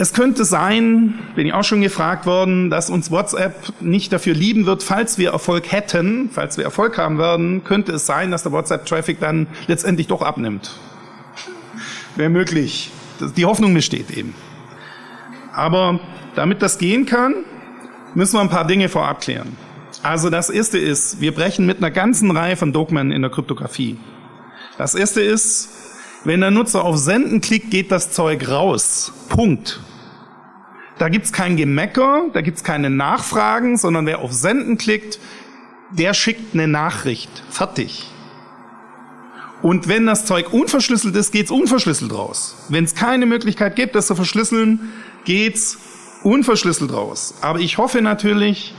[0.00, 4.64] Es könnte sein, bin ich auch schon gefragt worden, dass uns WhatsApp nicht dafür lieben
[4.64, 8.50] wird, falls wir Erfolg hätten, falls wir Erfolg haben werden, könnte es sein, dass der
[8.52, 10.70] WhatsApp-Traffic dann letztendlich doch abnimmt.
[12.16, 12.90] Wäre möglich.
[13.36, 14.32] Die Hoffnung besteht eben.
[15.52, 16.00] Aber
[16.34, 17.34] damit das gehen kann,
[18.14, 19.54] müssen wir ein paar Dinge vorab klären.
[20.02, 23.98] Also das erste ist, wir brechen mit einer ganzen Reihe von Dogmen in der Kryptographie.
[24.78, 25.68] Das erste ist,
[26.24, 29.12] wenn der Nutzer auf Senden klickt, geht das Zeug raus.
[29.28, 29.78] Punkt.
[31.00, 35.18] Da gibt's kein Gemecker, da gibt's keine Nachfragen, sondern wer auf Senden klickt,
[35.90, 37.30] der schickt eine Nachricht.
[37.48, 38.04] Fertig.
[39.62, 42.66] Und wenn das Zeug unverschlüsselt ist, geht's unverschlüsselt raus.
[42.68, 44.92] Wenn es keine Möglichkeit gibt, das zu verschlüsseln,
[45.24, 45.78] geht's
[46.22, 47.32] unverschlüsselt raus.
[47.40, 48.74] Aber ich hoffe natürlich,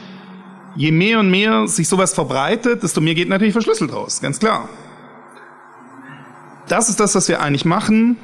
[0.76, 4.22] je mehr und mehr sich sowas verbreitet, desto mehr geht natürlich verschlüsselt raus.
[4.22, 4.70] Ganz klar.
[6.68, 8.18] Das ist das, was wir eigentlich machen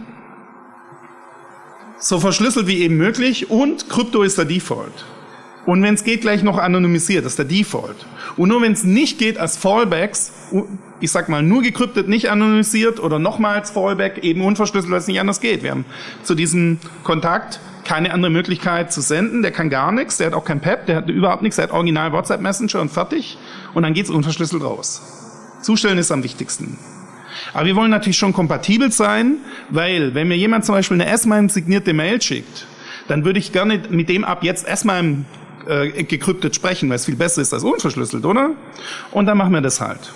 [1.99, 5.05] so verschlüsselt wie eben möglich und Krypto ist der Default.
[5.65, 8.05] Und wenn es geht, gleich noch anonymisiert, das ist der Default.
[8.37, 10.31] Und nur wenn es nicht geht, als Fallbacks,
[11.01, 15.19] ich sag mal, nur gekryptet, nicht anonymisiert oder nochmals Fallback, eben unverschlüsselt, weil es nicht
[15.19, 15.63] anders geht.
[15.63, 15.85] Wir haben
[16.23, 20.45] zu diesem Kontakt keine andere Möglichkeit zu senden, der kann gar nichts, der hat auch
[20.45, 23.37] kein PEP, der hat überhaupt nichts, der hat original WhatsApp Messenger und fertig
[23.73, 25.01] und dann geht's unverschlüsselt raus.
[25.61, 26.77] Zustellen ist am wichtigsten.
[27.53, 29.37] Aber wir wollen natürlich schon kompatibel sein,
[29.69, 32.67] weil wenn mir jemand zum Beispiel eine S-MIME signierte Mail schickt,
[33.07, 35.25] dann würde ich gerne mit dem ab jetzt S-MIME
[35.67, 38.51] äh, gekryptet sprechen, weil es viel besser ist als unverschlüsselt, oder?
[39.11, 40.13] Und dann machen wir das halt.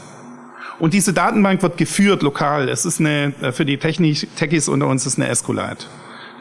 [0.80, 2.68] Und diese Datenbank wird geführt lokal.
[2.68, 5.86] Es ist eine, äh, für die Technik, Techies unter uns ist eine SQLite.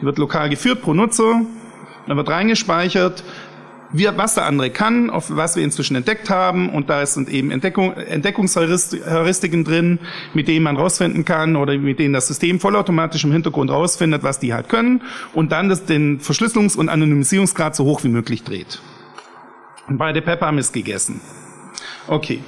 [0.01, 1.41] Die wird lokal geführt pro Nutzer,
[2.07, 3.23] dann wird reingespeichert,
[3.93, 6.69] wir, was der andere kann, auf was wir inzwischen entdeckt haben.
[6.69, 9.99] Und da sind eben Entdeckung, Entdeckungsheuristiken drin,
[10.33, 14.39] mit denen man rausfinden kann oder mit denen das System vollautomatisch im Hintergrund rausfindet, was
[14.39, 15.01] die halt können.
[15.33, 18.81] Und dann das, den Verschlüsselungs- und Anonymisierungsgrad so hoch wie möglich dreht.
[19.87, 21.19] Und beide Pepper haben es gegessen.
[22.07, 22.41] Okay.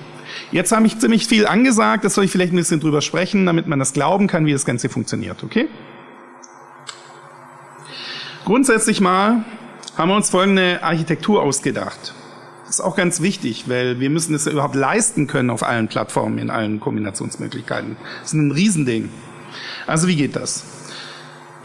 [0.51, 3.67] Jetzt habe ich ziemlich viel angesagt, das soll ich vielleicht ein bisschen drüber sprechen, damit
[3.67, 5.67] man das glauben kann, wie das Ganze funktioniert, okay?
[8.45, 9.45] Grundsätzlich mal
[9.97, 12.13] haben wir uns folgende Architektur ausgedacht.
[12.65, 15.87] Das ist auch ganz wichtig, weil wir müssen es ja überhaupt leisten können auf allen
[15.87, 17.97] Plattformen, in allen Kombinationsmöglichkeiten.
[18.21, 19.09] Das ist ein Riesending.
[19.85, 20.63] Also wie geht das?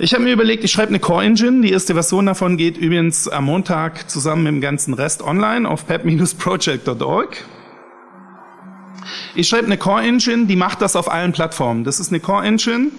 [0.01, 1.63] Ich habe mir überlegt, ich schreibe eine Core Engine.
[1.63, 5.87] Die erste Version davon geht übrigens am Montag zusammen mit dem ganzen Rest online auf
[5.87, 7.45] pep-project.org.
[9.35, 11.85] Ich schreibe eine Core Engine, die macht das auf allen Plattformen.
[11.85, 12.91] Das ist eine Core Engine,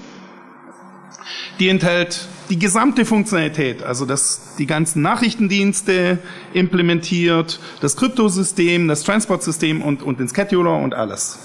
[1.59, 6.17] die enthält die gesamte Funktionalität, also das, die ganzen Nachrichtendienste
[6.53, 11.39] implementiert, das Kryptosystem, das Transportsystem und, und den Scheduler und alles.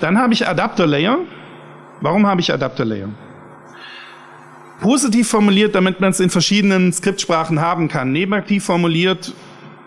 [0.00, 1.18] Dann habe ich Adapter Layer.
[2.00, 3.08] Warum habe ich Adapter Layer?
[4.80, 8.12] Positiv formuliert, damit man es in verschiedenen Skriptsprachen haben kann.
[8.12, 9.34] Nebenaktiv formuliert,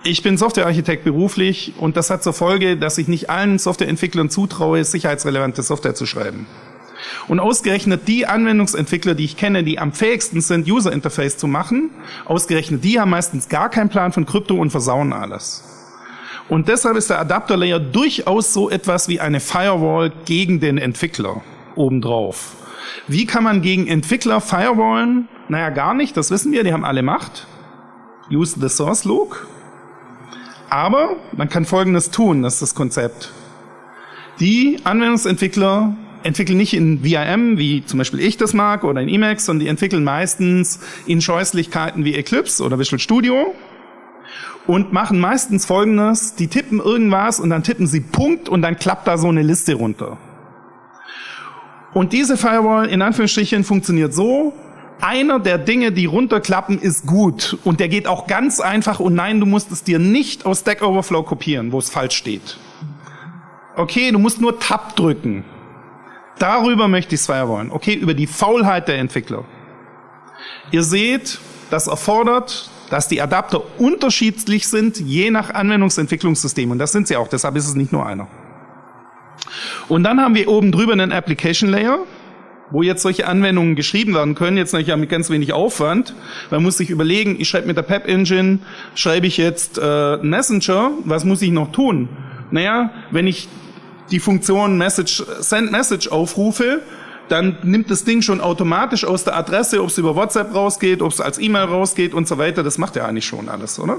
[0.04, 4.84] ich bin Softwarearchitekt beruflich und das hat zur Folge, dass ich nicht allen Softwareentwicklern zutraue,
[4.84, 6.46] sicherheitsrelevante Software zu schreiben.
[7.28, 11.90] Und ausgerechnet die Anwendungsentwickler, die ich kenne, die am fähigsten sind, User Interface zu machen,
[12.26, 15.64] ausgerechnet die haben meistens gar keinen Plan von Krypto und versauen alles.
[16.50, 21.42] Und deshalb ist der Adapter Layer durchaus so etwas wie eine Firewall gegen den Entwickler
[21.76, 22.56] obendrauf.
[23.08, 25.30] Wie kann man gegen Entwickler firewallen?
[25.48, 27.48] Naja, gar nicht, das wissen wir, die haben alle Macht.
[28.30, 29.48] Use the source look.
[30.70, 33.32] Aber man kann Folgendes tun, das ist das Konzept.
[34.40, 39.46] Die Anwendungsentwickler entwickeln nicht in VIM, wie zum Beispiel ich das mag, oder in Emacs,
[39.46, 43.54] sondern die entwickeln meistens in Scheußlichkeiten wie Eclipse oder Visual Studio
[44.68, 49.08] und machen meistens Folgendes, die tippen irgendwas und dann tippen sie Punkt und dann klappt
[49.08, 50.18] da so eine Liste runter.
[51.94, 54.54] Und diese Firewall in Anführungsstrichen funktioniert so,
[55.02, 59.40] einer der Dinge, die runterklappen, ist gut und der geht auch ganz einfach und nein,
[59.40, 62.58] du musst es dir nicht aus Stack Overflow kopieren, wo es falsch steht.
[63.76, 65.44] Okay, du musst nur Tab drücken.
[66.40, 67.72] Darüber möchte ich es firewallen.
[67.72, 69.44] Okay, über die Faulheit der Entwickler.
[70.72, 71.40] Ihr seht,
[71.70, 76.72] das erfordert, dass die Adapter unterschiedlich sind, je nach Anwendungsentwicklungssystem.
[76.72, 78.28] Und das sind sie auch, deshalb ist es nicht nur einer.
[79.88, 82.00] Und dann haben wir oben drüber einen Application Layer,
[82.70, 86.16] wo jetzt solche Anwendungen geschrieben werden können, jetzt natürlich mit ganz wenig Aufwand.
[86.52, 88.60] Man muss sich überlegen, ich schreibe mit der Pep Engine,
[88.96, 92.10] schreibe ich jetzt äh, Messenger, was muss ich noch tun?
[92.52, 93.48] Naja, wenn ich
[94.12, 96.82] die Funktion Message, Send Message aufrufe,
[97.30, 101.14] dann nimmt das Ding schon automatisch aus der Adresse, ob es über WhatsApp rausgeht, ob
[101.14, 102.62] es als E-Mail rausgeht und so weiter.
[102.62, 103.98] Das macht ja eigentlich schon alles, oder?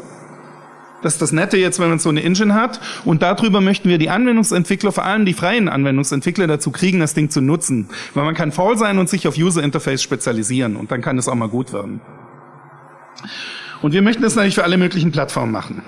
[1.00, 2.80] Das ist das Nette jetzt, wenn man so eine Engine hat.
[3.04, 7.28] Und darüber möchten wir die Anwendungsentwickler, vor allem die freien Anwendungsentwickler, dazu kriegen, das Ding
[7.28, 7.88] zu nutzen.
[8.14, 10.76] Weil man kann faul sein und sich auf User Interface spezialisieren.
[10.76, 12.00] Und dann kann es auch mal gut werden.
[13.82, 15.82] Und wir möchten das natürlich für alle möglichen Plattformen machen.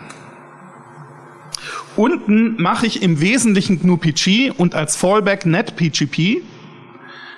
[1.97, 6.43] Unten mache ich im Wesentlichen GNU-PG und als Fallback NetPGP.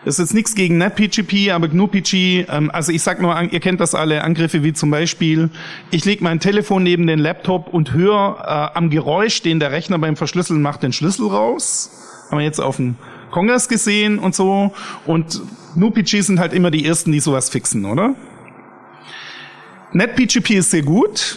[0.04, 3.80] Das ist jetzt nichts gegen NetPGP, aber GNU-PG, ähm, also ich sag nur, ihr kennt
[3.80, 5.50] das alle, Angriffe wie zum Beispiel,
[5.90, 9.98] ich lege mein Telefon neben den Laptop und höre äh, am Geräusch, den der Rechner
[9.98, 11.90] beim Verschlüsseln macht, den Schlüssel raus.
[12.30, 12.94] Haben wir jetzt auf dem
[13.32, 14.72] Kongress gesehen und so.
[15.06, 15.42] Und
[15.74, 18.14] GNU-PG sind halt immer die ersten, die sowas fixen, oder?
[19.92, 21.36] NetPGP ist sehr gut.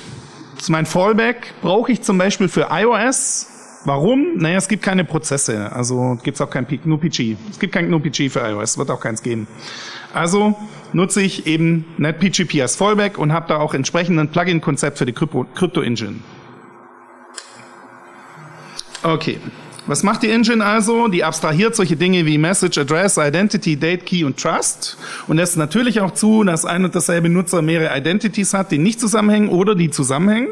[0.67, 1.53] Mein Fallback.
[1.61, 3.47] Brauche ich zum Beispiel für iOS.
[3.85, 4.37] Warum?
[4.37, 5.71] Naja, es gibt keine Prozesse.
[5.71, 7.37] Also gibt es auch kein GNU-PG.
[7.49, 8.77] Es gibt kein GNU-PG für iOS.
[8.77, 9.47] Wird auch keins geben.
[10.13, 10.57] Also
[10.91, 15.13] nutze ich eben NetPGP als Fallback und habe da auch entsprechend ein Plugin-Konzept für die
[15.13, 16.15] Crypto-Engine.
[19.03, 19.39] Okay.
[19.89, 21.07] Was macht die Engine also?
[21.07, 25.99] Die abstrahiert solche Dinge wie Message, Address, Identity, Date, Key und Trust und lässt natürlich
[25.99, 29.89] auch zu, dass ein und dasselbe Nutzer mehrere Identities hat, die nicht zusammenhängen oder die
[29.89, 30.49] zusammenhängen.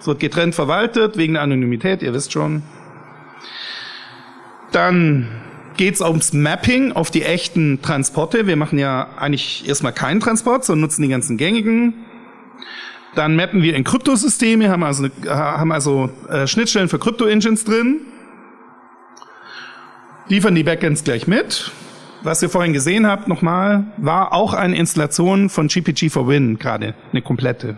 [0.00, 2.62] Es wird getrennt verwaltet wegen der Anonymität, ihr wisst schon.
[4.72, 5.28] Dann
[5.76, 8.46] geht's ums Mapping auf die echten Transporte.
[8.46, 11.92] Wir machen ja eigentlich erstmal keinen Transport, sondern nutzen die ganzen gängigen.
[13.14, 18.00] Dann mappen wir in Kryptosysteme, haben also, haben also äh, Schnittstellen für Krypto-Engines drin.
[20.28, 21.72] Liefern die Backends gleich mit.
[22.22, 26.94] Was ihr vorhin gesehen habt, nochmal, war auch eine Installation von GPG for Win gerade,
[27.12, 27.76] eine komplette.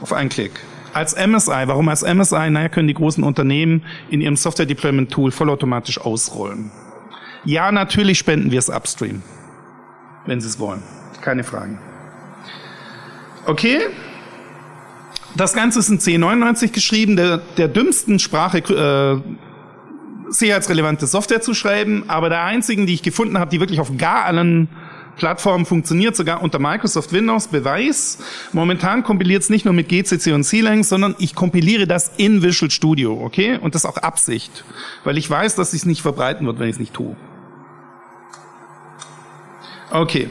[0.00, 0.52] Auf einen Klick.
[0.92, 2.50] Als MSI, warum als MSI?
[2.50, 6.70] Naja, können die großen Unternehmen in ihrem Software Deployment Tool vollautomatisch ausrollen.
[7.44, 9.22] Ja, natürlich spenden wir es upstream,
[10.26, 10.82] wenn Sie es wollen.
[11.20, 11.78] Keine Fragen.
[13.46, 13.80] Okay,
[15.36, 19.20] das Ganze ist in C99 geschrieben, der, der dümmsten Sprache äh,
[20.30, 24.24] sicherheitsrelevante Software zu schreiben, aber der einzigen, die ich gefunden habe, die wirklich auf gar
[24.24, 24.68] allen
[25.18, 28.18] Plattformen funktioniert, sogar unter Microsoft Windows, Beweis.
[28.52, 32.70] Momentan kompiliert es nicht nur mit GCC und C-Lang, sondern ich kompiliere das in Visual
[32.70, 33.58] Studio, okay?
[33.60, 34.64] Und das auch Absicht,
[35.04, 37.16] weil ich weiß, dass es nicht verbreiten wird, wenn ich es nicht tue.
[39.90, 40.30] Okay.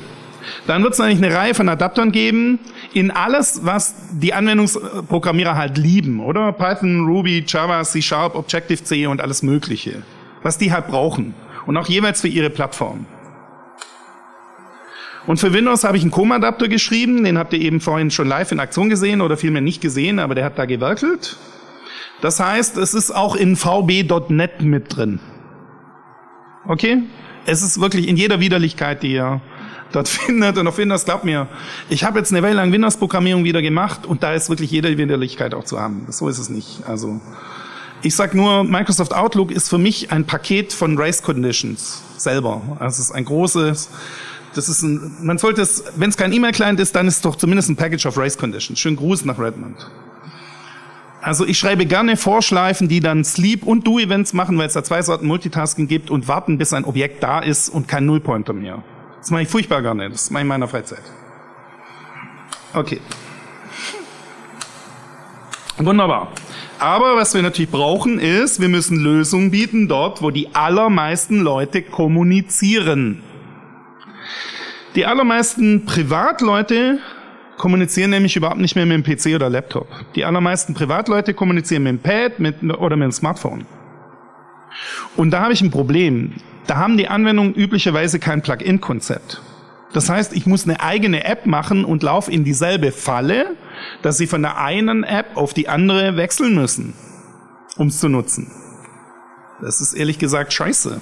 [0.66, 2.60] Dann wird es eigentlich eine Reihe von Adaptern geben,
[2.98, 6.52] in alles, was die Anwendungsprogrammierer halt lieben, oder?
[6.52, 10.02] Python, Ruby, Java, C Sharp, Objective-C und alles Mögliche.
[10.42, 11.36] Was die halt brauchen.
[11.68, 13.06] Und auch jeweils für ihre Plattform.
[15.28, 18.52] Und für Windows habe ich einen COM-Adapter geschrieben, den habt ihr eben vorhin schon live
[18.52, 21.38] in Aktion gesehen oder vielmehr nicht gesehen, aber der hat da gewerkelt.
[22.22, 25.20] Das heißt, es ist auch in vb.net mit drin.
[26.68, 27.04] Okay?
[27.46, 29.40] Es ist wirklich in jeder Widerlichkeit, die ihr
[29.91, 30.58] dort findet.
[30.58, 31.47] Und auf Windows, glaubt mir,
[31.89, 35.54] ich habe jetzt eine Weile lang Windows-Programmierung wieder gemacht und da ist wirklich jede Widerlichkeit
[35.54, 36.06] auch zu haben.
[36.10, 36.82] So ist es nicht.
[36.88, 37.19] Also
[38.02, 42.62] ich sag nur, Microsoft Outlook ist für mich ein Paket von Race Conditions selber.
[42.80, 43.89] Also es ist ein großes,
[44.54, 47.36] das ist ein, man sollte es, wenn es kein E-Mail-Client ist, dann ist es doch
[47.36, 48.80] zumindest ein Package of Race Conditions.
[48.80, 49.89] Schönen Gruß nach Redmond.
[51.21, 55.02] Also ich schreibe gerne Vorschleifen, die dann Sleep und Do-Events machen, weil es da zwei
[55.02, 58.84] Sorten Multitasking gibt und warten, bis ein Objekt da ist und kein Nullpointer mehr.
[59.20, 60.10] Das mache ich furchtbar gerne.
[60.10, 61.04] Das mache ich in meiner Freizeit.
[62.74, 63.02] Okay.
[65.78, 66.32] Wunderbar.
[66.80, 71.82] Aber was wir natürlich brauchen ist, wir müssen Lösungen bieten dort, wo die allermeisten Leute
[71.82, 73.24] kommunizieren.
[74.96, 77.00] Die allermeisten Privatleute
[77.58, 79.88] kommunizieren nämlich überhaupt nicht mehr mit dem PC oder Laptop.
[80.16, 83.66] Die allermeisten Privatleute kommunizieren mit dem Pad mit, oder mit dem Smartphone.
[85.16, 86.34] Und da habe ich ein Problem.
[86.68, 89.42] Da haben die Anwendungen üblicherweise kein Plugin-Konzept.
[89.94, 93.56] Das heißt, ich muss eine eigene App machen und laufe in dieselbe Falle,
[94.02, 96.94] dass sie von der einen App auf die andere wechseln müssen,
[97.78, 98.52] um es zu nutzen.
[99.62, 101.02] Das ist ehrlich gesagt scheiße.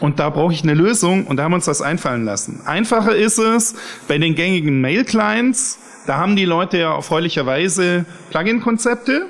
[0.00, 2.62] Und da brauche ich eine Lösung und da haben wir uns das einfallen lassen.
[2.66, 3.76] Einfacher ist es
[4.08, 9.26] bei den gängigen Mail-Clients, da haben die Leute ja erfreulicherweise Plugin-Konzepte.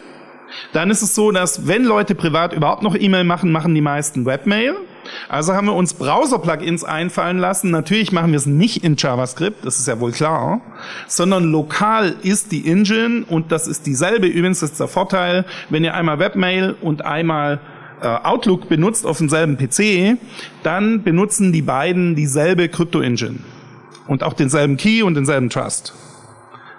[0.72, 4.24] Dann ist es so, dass wenn Leute privat überhaupt noch E-Mail machen, machen die meisten
[4.24, 4.74] Webmail.
[5.28, 7.70] Also haben wir uns Browser-Plugins einfallen lassen.
[7.70, 10.60] Natürlich machen wir es nicht in JavaScript, das ist ja wohl klar,
[11.06, 14.26] sondern lokal ist die Engine und das ist dieselbe.
[14.26, 17.60] Übrigens ist der Vorteil, wenn ihr einmal Webmail und einmal
[18.02, 20.18] äh, Outlook benutzt auf demselben PC,
[20.62, 23.38] dann benutzen die beiden dieselbe Krypto-Engine
[24.06, 25.94] und auch denselben Key und denselben Trust.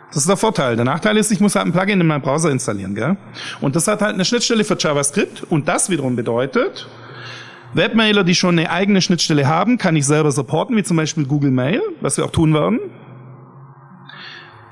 [0.09, 0.75] Das ist der Vorteil.
[0.75, 2.95] Der Nachteil ist, ich muss halt ein Plugin in meinem Browser installieren.
[2.95, 3.15] Gell?
[3.61, 6.89] Und das hat halt eine Schnittstelle für JavaScript und das wiederum bedeutet,
[7.73, 11.51] Webmailer, die schon eine eigene Schnittstelle haben, kann ich selber supporten, wie zum Beispiel Google
[11.51, 12.79] Mail, was wir auch tun werden.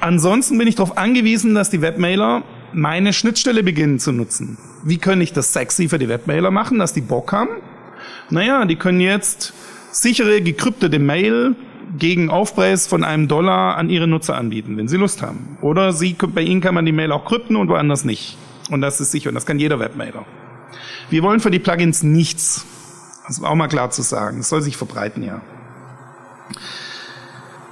[0.02, 4.58] Ansonsten bin ich darauf angewiesen, dass die Webmailer meine Schnittstelle beginnen zu nutzen.
[4.84, 7.50] Wie kann ich das sexy für die Webmailer machen, dass die Bock haben?
[8.30, 9.54] Naja, die können jetzt
[9.92, 11.56] sichere, gekryptete Mail
[11.98, 15.58] gegen Aufpreis von einem Dollar an ihre Nutzer anbieten, wenn sie Lust haben.
[15.62, 18.38] Oder sie, bei ihnen kann man die Mail auch krypten und woanders nicht.
[18.70, 19.30] Und das ist sicher.
[19.30, 20.26] Und das kann jeder Webmailer.
[21.10, 22.66] Wir wollen für die Plugins nichts.
[23.30, 24.40] Das ist auch mal klar zu sagen.
[24.40, 25.40] Es soll sich verbreiten, ja.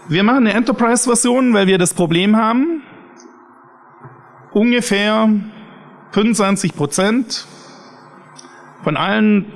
[0.07, 2.83] Wir machen eine Enterprise-Version, weil wir das Problem haben.
[4.51, 5.27] Ungefähr
[6.11, 7.47] 25 Prozent
[8.83, 9.51] von allen,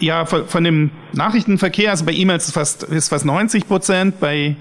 [0.00, 4.56] ja, von, dem Nachrichtenverkehr, also bei E-Mails ist fast, ist fast 90 Prozent, bei,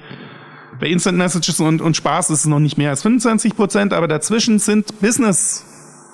[0.80, 4.08] bei Instant Messages und, und Spaß ist es noch nicht mehr als 25 Prozent, aber
[4.08, 5.65] dazwischen sind Business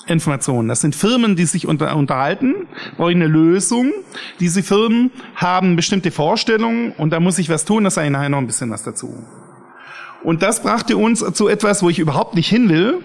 [0.07, 0.67] Informationen.
[0.67, 3.91] Das sind Firmen, die sich unter, unterhalten, wollen eine Lösung.
[4.39, 8.29] Diese Firmen haben bestimmte Vorstellungen und da muss ich was tun, da sage ich nachher
[8.29, 9.23] noch ein bisschen was dazu.
[10.23, 13.01] Und das brachte uns zu etwas, wo ich überhaupt nicht hin will.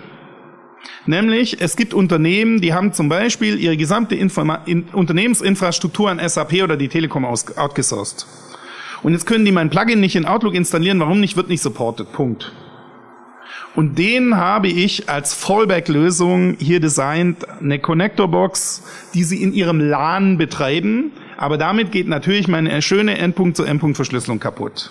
[1.07, 6.63] Nämlich, es gibt Unternehmen, die haben zum Beispiel ihre gesamte Informa in Unternehmensinfrastruktur an SAP
[6.63, 8.27] oder die Telekom outgesourced.
[9.03, 11.01] Und jetzt können die mein Plugin nicht in Outlook installieren.
[11.01, 11.37] Warum nicht?
[11.37, 12.13] Wird nicht supported.
[12.13, 12.53] Punkt.
[13.75, 18.83] Und den habe ich als Fallback-Lösung hier designt, eine Connector-Box,
[19.15, 21.13] die Sie in Ihrem LAN betreiben.
[21.37, 24.91] Aber damit geht natürlich meine schöne Endpunkt-zu-Endpunkt-Verschlüsselung kaputt.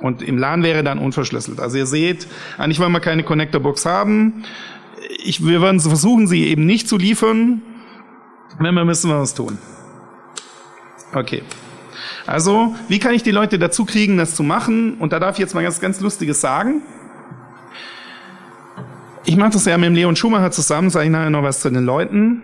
[0.00, 1.58] Und im LAN wäre dann unverschlüsselt.
[1.58, 4.44] Also ihr seht, eigentlich wollen wir keine Connector-Box haben.
[5.24, 7.62] Ich, wir werden versuchen, sie eben nicht zu liefern.
[8.60, 9.58] Wenn wir müssen wir was tun.
[11.12, 11.42] Okay.
[12.26, 14.98] Also, wie kann ich die Leute dazu kriegen, das zu machen?
[14.98, 16.82] Und da darf ich jetzt mal ganz, ganz Lustiges sagen.
[19.28, 21.68] Ich mache das ja mit dem Leon Schumacher zusammen, sage ich nachher noch was zu
[21.68, 22.42] den Leuten.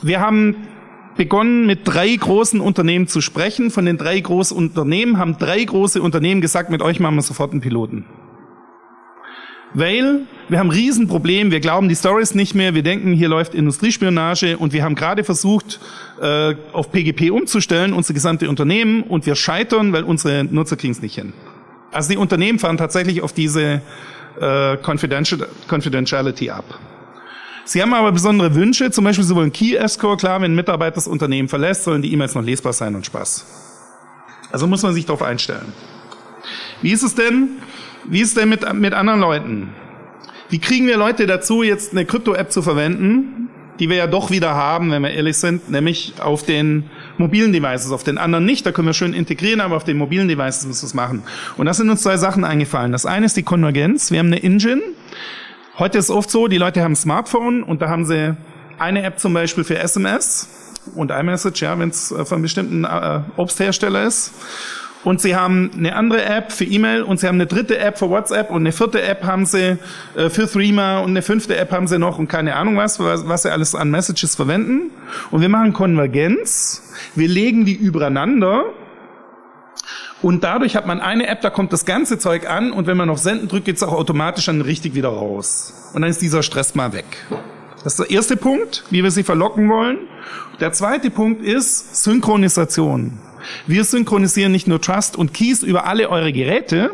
[0.00, 0.56] Wir haben
[1.18, 3.70] begonnen, mit drei großen Unternehmen zu sprechen.
[3.70, 7.52] Von den drei großen Unternehmen haben drei große Unternehmen gesagt, mit euch machen wir sofort
[7.52, 8.06] einen Piloten.
[9.74, 13.54] Weil wir haben ein Riesenproblem, wir glauben die Stories nicht mehr, wir denken, hier läuft
[13.54, 15.80] Industriespionage und wir haben gerade versucht,
[16.22, 21.02] äh, auf PGP umzustellen, unsere gesamte Unternehmen, und wir scheitern, weil unsere Nutzer kriegen es
[21.02, 21.34] nicht hin.
[21.92, 23.82] Also die Unternehmen fahren tatsächlich auf diese
[24.40, 26.64] äh, Confidential, Confidentiality ab.
[27.64, 30.96] Sie haben aber besondere Wünsche, zum Beispiel Sie wollen Key Escort, klar, wenn ein Mitarbeiter
[30.96, 33.46] das Unternehmen verlässt, sollen die E-Mails noch lesbar sein und Spaß.
[34.50, 35.72] Also muss man sich darauf einstellen.
[36.82, 37.58] Wie ist es denn?
[38.04, 39.68] Wie ist es denn mit, mit anderen Leuten?
[40.48, 44.54] Wie kriegen wir Leute dazu, jetzt eine Krypto-App zu verwenden, die wir ja doch wieder
[44.54, 48.72] haben, wenn wir ehrlich sind, nämlich auf den mobilen Devices, auf den anderen nicht, da
[48.72, 51.22] können wir schön integrieren, aber auf den mobilen Devices müssen wir es machen.
[51.56, 52.90] Und das sind uns zwei Sachen eingefallen.
[52.90, 54.10] Das eine ist die Konvergenz.
[54.10, 54.82] Wir haben eine Engine.
[55.78, 58.36] Heute ist oft so, die Leute haben ein Smartphone und da haben sie
[58.78, 60.48] eine App zum Beispiel für SMS
[60.96, 64.32] und iMessage, ja, wenn es von einem bestimmten äh, Obsthersteller ist
[65.04, 68.10] und sie haben eine andere App für E-Mail und sie haben eine dritte App für
[68.10, 69.78] WhatsApp und eine vierte App haben sie
[70.14, 73.42] äh, für Threema und eine fünfte App haben sie noch und keine Ahnung was, was,
[73.42, 74.90] sie alles an Messages verwenden.
[75.30, 76.82] Und wir machen Konvergenz,
[77.14, 78.64] wir legen die übereinander
[80.22, 83.08] und dadurch hat man eine App, da kommt das ganze Zeug an und wenn man
[83.08, 85.90] auf Senden drückt, geht es auch automatisch dann richtig wieder raus.
[85.94, 87.06] Und dann ist dieser Stress mal weg.
[87.82, 89.98] Das ist der erste Punkt, wie wir sie verlocken wollen.
[90.60, 93.18] Der zweite Punkt ist Synchronisation.
[93.66, 96.92] Wir synchronisieren nicht nur Trust und Keys über alle eure Geräte,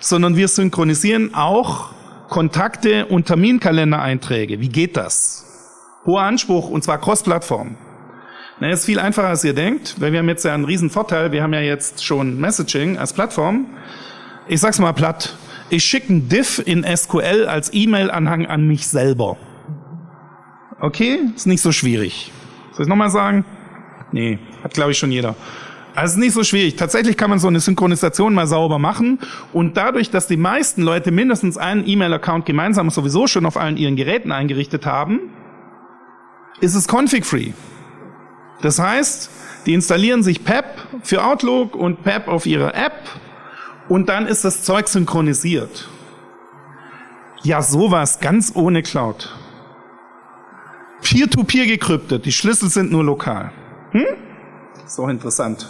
[0.00, 1.92] sondern wir synchronisieren auch
[2.28, 4.60] Kontakte und Terminkalendereinträge.
[4.60, 5.46] Wie geht das?
[6.06, 7.76] Hoher Anspruch und zwar Cross-Plattform.
[8.60, 11.32] Na, ist viel einfacher, als ihr denkt, weil wir haben jetzt ja einen riesen Vorteil.
[11.32, 13.66] Wir haben ja jetzt schon Messaging als Plattform.
[14.48, 15.34] Ich sag's mal platt.
[15.68, 19.36] Ich schicke einen Diff in SQL als E-Mail-Anhang an mich selber.
[20.80, 21.20] Okay?
[21.34, 22.30] Ist nicht so schwierig.
[22.72, 23.44] Soll ich nochmal sagen?
[24.12, 25.34] Nee, hat glaube ich schon jeder.
[25.94, 26.76] Also nicht so schwierig.
[26.76, 29.18] Tatsächlich kann man so eine Synchronisation mal sauber machen
[29.52, 33.96] und dadurch, dass die meisten Leute mindestens einen E-Mail-Account gemeinsam sowieso schon auf allen ihren
[33.96, 35.20] Geräten eingerichtet haben,
[36.60, 37.52] ist es config-free.
[38.62, 39.30] Das heißt,
[39.66, 40.64] die installieren sich PEP
[41.02, 42.94] für Outlook und PEP auf ihre App
[43.88, 45.88] und dann ist das Zeug synchronisiert.
[47.42, 49.34] Ja, sowas ganz ohne Cloud.
[51.02, 53.52] Peer-to-peer -peer gekryptet, die Schlüssel sind nur lokal.
[53.92, 54.04] Hm?
[54.84, 55.68] Ist doch interessant.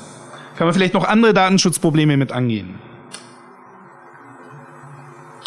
[0.56, 2.78] Kann man vielleicht noch andere Datenschutzprobleme mit angehen?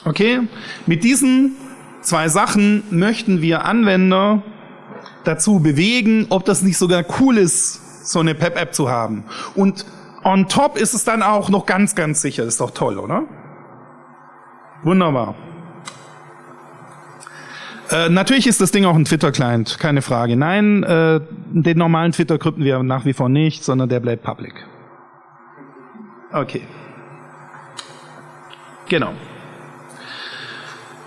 [0.05, 0.41] Okay?
[0.85, 1.55] Mit diesen
[2.01, 4.43] zwei Sachen möchten wir Anwender
[5.23, 9.25] dazu bewegen, ob das nicht sogar cool ist, so eine PEP-App zu haben.
[9.55, 9.85] Und
[10.23, 12.43] on top ist es dann auch noch ganz, ganz sicher.
[12.43, 13.23] ist doch toll, oder?
[14.83, 15.35] Wunderbar.
[17.91, 20.35] Äh, natürlich ist das Ding auch ein Twitter-Client, keine Frage.
[20.35, 21.21] Nein, äh,
[21.51, 24.53] den normalen Twitter krypten wir nach wie vor nicht, sondern der bleibt public.
[26.31, 26.61] Okay.
[28.89, 29.13] Genau.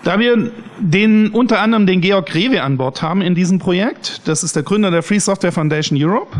[0.03, 4.43] Da wir den unter anderem den Georg Rewe an Bord haben in diesem Projekt, das
[4.43, 6.35] ist der Gründer der Free Software Foundation Europe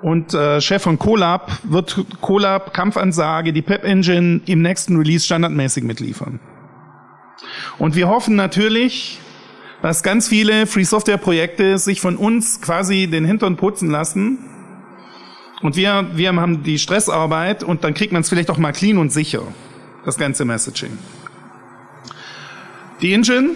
[0.00, 5.84] und äh, Chef von Colab, wird Colab Kampfansage die Pep Engine im nächsten Release standardmäßig
[5.84, 6.40] mitliefern.
[7.78, 9.20] Und wir hoffen natürlich,
[9.82, 14.38] dass ganz viele Free Software Projekte sich von uns quasi den Hintern putzen lassen.
[15.62, 18.98] Und wir, wir haben die Stressarbeit und dann kriegt man es vielleicht auch mal clean
[18.98, 19.42] und sicher,
[20.04, 20.98] das ganze Messaging.
[23.00, 23.50] Die Engine,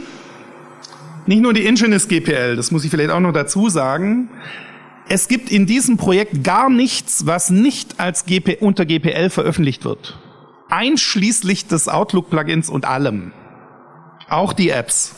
[1.26, 4.28] nicht nur die Engine ist GPL, das muss ich vielleicht auch noch dazu sagen.
[5.08, 10.18] Es gibt in diesem Projekt gar nichts, was nicht als GP, unter GPL veröffentlicht wird.
[10.68, 13.32] Einschließlich des Outlook-Plugins und allem.
[14.30, 15.12] Auch die Apps.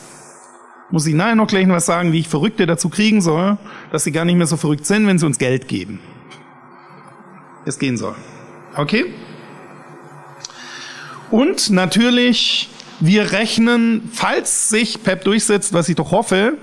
[0.89, 3.57] Muss ich nachher noch gleich was sagen, wie ich Verrückte dazu kriegen soll,
[3.91, 5.99] dass sie gar nicht mehr so verrückt sind, wenn sie uns Geld geben.
[7.63, 8.15] Es gehen soll.
[8.75, 9.05] Okay?
[11.29, 16.57] Und natürlich, wir rechnen, falls sich PEP durchsetzt, was ich doch hoffe,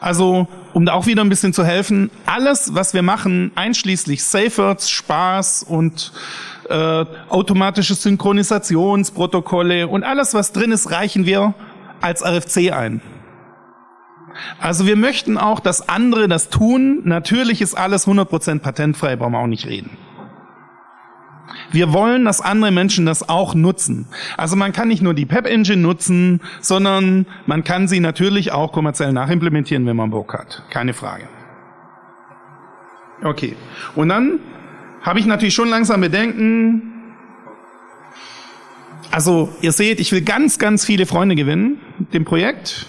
[0.00, 4.90] also um da auch wieder ein bisschen zu helfen, alles, was wir machen, einschließlich Safewords,
[4.90, 6.12] Spaß und
[6.68, 11.54] äh, automatische Synchronisationsprotokolle und alles, was drin ist, reichen wir
[12.00, 13.00] als RFC ein.
[14.60, 17.02] Also wir möchten auch, dass andere das tun.
[17.04, 19.90] Natürlich ist alles 100% patentfrei, brauchen wir auch nicht reden.
[21.70, 24.06] Wir wollen, dass andere Menschen das auch nutzen.
[24.36, 28.72] Also man kann nicht nur die PEP Engine nutzen, sondern man kann sie natürlich auch
[28.72, 30.62] kommerziell nachimplementieren, wenn man Bock hat.
[30.70, 31.28] Keine Frage.
[33.22, 33.56] Okay.
[33.94, 34.40] Und dann
[35.02, 36.92] habe ich natürlich schon langsam Bedenken.
[39.10, 42.86] Also, ihr seht, ich will ganz, ganz viele Freunde gewinnen mit dem Projekt.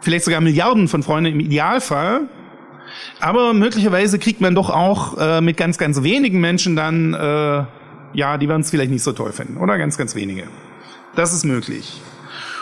[0.00, 2.28] Vielleicht sogar Milliarden von Freunden im Idealfall.
[3.20, 7.64] Aber möglicherweise kriegt man doch auch äh, mit ganz, ganz wenigen Menschen dann, äh,
[8.14, 9.56] ja, die werden es vielleicht nicht so toll finden.
[9.58, 10.44] Oder ganz, ganz wenige.
[11.14, 12.00] Das ist möglich.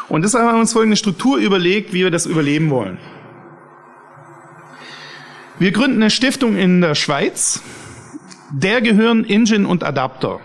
[0.09, 2.99] Und deshalb haben wir uns folgende Struktur überlegt, wie wir das überleben wollen.
[5.59, 7.63] Wir gründen eine Stiftung in der Schweiz.
[8.53, 10.41] Der gehören Engine und Adapter.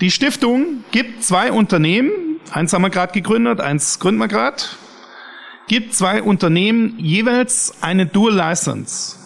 [0.00, 2.10] Die Stiftung gibt zwei Unternehmen,
[2.52, 4.62] eins haben wir gerade gegründet, eins gründen wir gerade,
[5.68, 9.16] gibt zwei Unternehmen jeweils eine Dual License.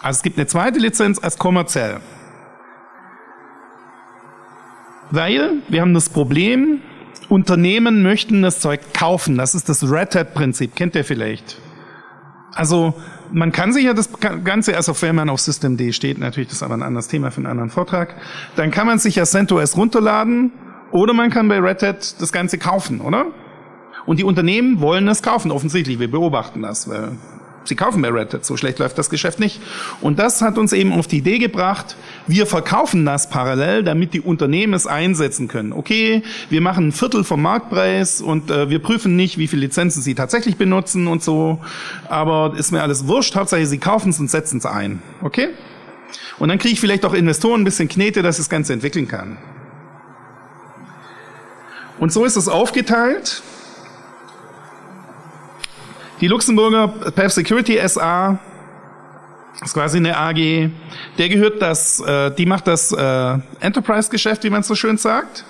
[0.00, 2.00] Also es gibt eine zweite Lizenz als kommerziell.
[5.10, 6.80] Weil wir haben das Problem,
[7.28, 9.36] Unternehmen möchten das Zeug kaufen.
[9.36, 11.60] Das ist das Red Hat-Prinzip, kennt ihr vielleicht.
[12.54, 12.94] Also
[13.32, 14.10] man kann sich ja das
[14.44, 17.38] Ganze, also wenn man auf Systemd steht, natürlich das ist aber ein anderes Thema für
[17.38, 18.14] einen anderen Vortrag,
[18.56, 20.52] dann kann man sich ja CentOS runterladen
[20.90, 23.26] oder man kann bei Red Hat das Ganze kaufen, oder?
[24.06, 25.98] Und die Unternehmen wollen es kaufen, offensichtlich.
[25.98, 27.12] Wir beobachten das, weil
[27.64, 29.60] Sie kaufen bei Red Hat, so schlecht läuft das Geschäft nicht.
[30.00, 31.96] Und das hat uns eben auf die Idee gebracht,
[32.26, 35.72] wir verkaufen das parallel, damit die Unternehmen es einsetzen können.
[35.72, 40.02] Okay, wir machen ein Viertel vom Marktpreis und äh, wir prüfen nicht, wie viele Lizenzen
[40.02, 41.60] sie tatsächlich benutzen und so,
[42.08, 45.02] aber ist mir alles wurscht, Hauptsache sie kaufen es und setzen es ein.
[45.22, 45.50] Okay?
[46.38, 49.06] Und dann kriege ich vielleicht auch Investoren ein bisschen Knete, dass ich das Ganze entwickeln
[49.06, 49.36] kann.
[51.98, 53.42] Und so ist es aufgeteilt.
[56.20, 58.38] Die Luxemburger Path Security SA
[59.62, 60.70] ist quasi eine AG,
[61.16, 65.44] der gehört das, äh, die macht das äh, Enterprise-Geschäft, wie man so schön sagt.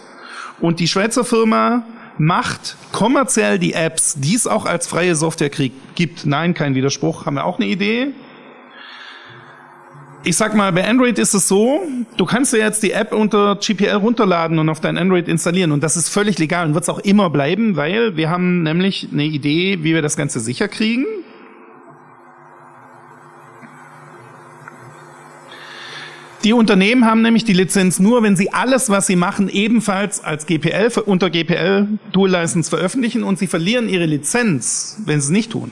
[0.60, 1.82] Und die Schweizer Firma
[2.18, 6.24] macht kommerziell die Apps, die es auch als freie Software gibt.
[6.24, 8.14] Nein, kein Widerspruch, haben wir auch eine Idee
[10.22, 11.82] ich sag mal, bei Android ist es so,
[12.16, 15.82] du kannst dir jetzt die App unter GPL runterladen und auf dein Android installieren und
[15.82, 19.24] das ist völlig legal und wird es auch immer bleiben, weil wir haben nämlich eine
[19.24, 21.06] Idee, wie wir das Ganze sicher kriegen.
[26.44, 30.46] Die Unternehmen haben nämlich die Lizenz nur, wenn sie alles, was sie machen, ebenfalls als
[30.46, 35.52] GPL unter GPL Dual License veröffentlichen und sie verlieren ihre Lizenz, wenn sie es nicht
[35.52, 35.70] tun.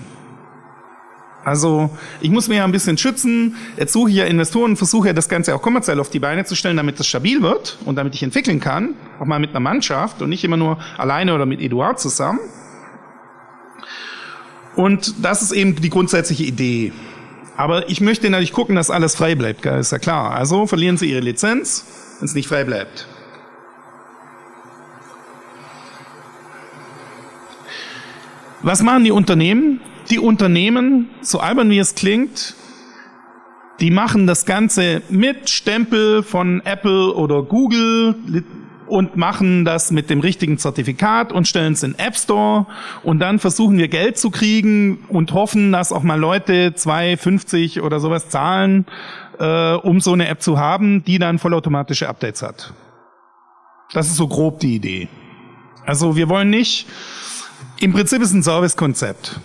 [1.49, 1.90] Also
[2.20, 3.57] ich muss mir ja ein bisschen schützen.
[3.78, 6.55] Jetzt suche ich ja Investoren, versuche ja das Ganze auch kommerziell auf die Beine zu
[6.55, 10.20] stellen, damit das stabil wird und damit ich entwickeln kann, auch mal mit einer Mannschaft
[10.20, 12.38] und nicht immer nur alleine oder mit Eduard zusammen.
[14.76, 16.92] Und das ist eben die grundsätzliche Idee.
[17.57, 20.32] Aber ich möchte natürlich gucken, dass alles frei bleibt, ist ja klar.
[20.32, 21.84] Also verlieren Sie Ihre Lizenz,
[22.18, 23.09] wenn es nicht frei bleibt.
[28.62, 29.80] Was machen die Unternehmen?
[30.11, 32.54] Die Unternehmen, so albern wie es klingt,
[33.80, 38.16] die machen das Ganze mit Stempel von Apple oder Google
[38.86, 42.66] und machen das mit dem richtigen Zertifikat und stellen es in App Store
[43.02, 48.00] und dann versuchen wir Geld zu kriegen und hoffen, dass auch mal Leute 2,50 oder
[48.00, 48.86] sowas zahlen,
[49.38, 52.72] äh, um so eine App zu haben, die dann vollautomatische Updates hat.
[53.92, 55.09] Das ist so grob die Idee.
[55.84, 56.86] Also wir wollen nicht,
[57.78, 59.38] im Prinzip ist ein Servicekonzept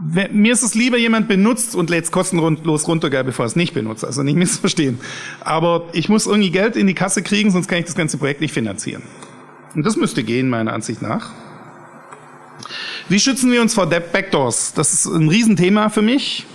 [0.00, 4.04] mir ist es lieber, jemand benutzt und lädt es kostenlos runter, bevor es nicht benutzt.
[4.04, 5.00] Also nicht missverstehen.
[5.40, 8.40] Aber ich muss irgendwie Geld in die Kasse kriegen, sonst kann ich das ganze Projekt
[8.40, 9.02] nicht finanzieren.
[9.74, 11.30] Und das müsste gehen, meiner Ansicht nach.
[13.08, 14.74] Wie schützen wir uns vor Backdoors?
[14.74, 16.46] Das ist ein Riesenthema für mich.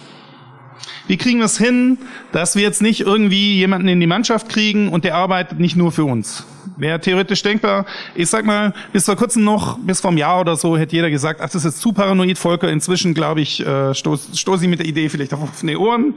[1.08, 1.98] Wie kriegen wir es hin,
[2.32, 5.92] dass wir jetzt nicht irgendwie jemanden in die Mannschaft kriegen und der arbeitet nicht nur
[5.92, 6.46] für uns?
[6.78, 7.86] Wäre theoretisch denkbar.
[8.16, 11.10] Ich sag mal, bis vor kurzem noch, bis vor einem Jahr oder so, hätte jeder
[11.10, 12.70] gesagt, ach, das ist jetzt zu paranoid, Volker.
[12.70, 16.16] Inzwischen, glaube ich, äh, stoße stoß ich mit der Idee vielleicht auf offene Ohren.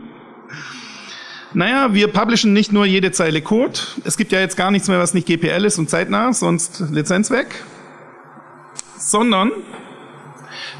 [1.52, 3.78] Naja, wir publishen nicht nur jede Zeile Code.
[4.04, 7.30] Es gibt ja jetzt gar nichts mehr, was nicht GPL ist und zeitnah, sonst Lizenz
[7.30, 7.64] weg.
[8.98, 9.50] Sondern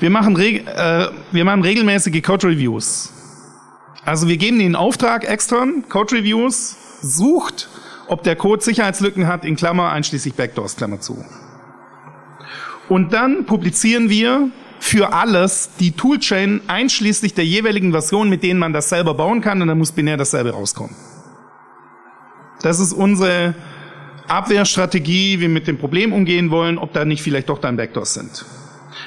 [0.00, 3.12] wir machen, äh, wir machen regelmäßige Code-Reviews.
[4.06, 7.68] Also wir geben den Auftrag extern, Code-Reviews, sucht
[8.08, 11.24] ob der Code Sicherheitslücken hat, in Klammer einschließlich Backdoors, Klammer zu.
[12.88, 18.72] Und dann publizieren wir für alles die Toolchain einschließlich der jeweiligen Version, mit denen man
[18.72, 20.94] das selber bauen kann, und dann muss binär dasselbe rauskommen.
[22.62, 23.54] Das ist unsere
[24.28, 28.14] Abwehrstrategie, wie wir mit dem Problem umgehen wollen, ob da nicht vielleicht doch dann Backdoors
[28.14, 28.44] sind.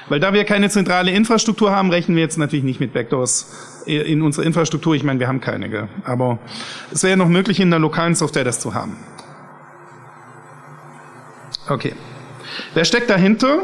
[0.10, 3.48] Weil da wir keine zentrale Infrastruktur haben, rechnen wir jetzt natürlich nicht mit Backdoors
[3.86, 4.96] in unserer Infrastruktur.
[4.96, 5.88] Ich meine, wir haben keine, gell?
[6.04, 6.40] aber
[6.92, 8.98] es wäre noch möglich, in der lokalen Software das zu haben.
[11.68, 11.94] Okay.
[12.74, 13.64] Wer steckt dahinter?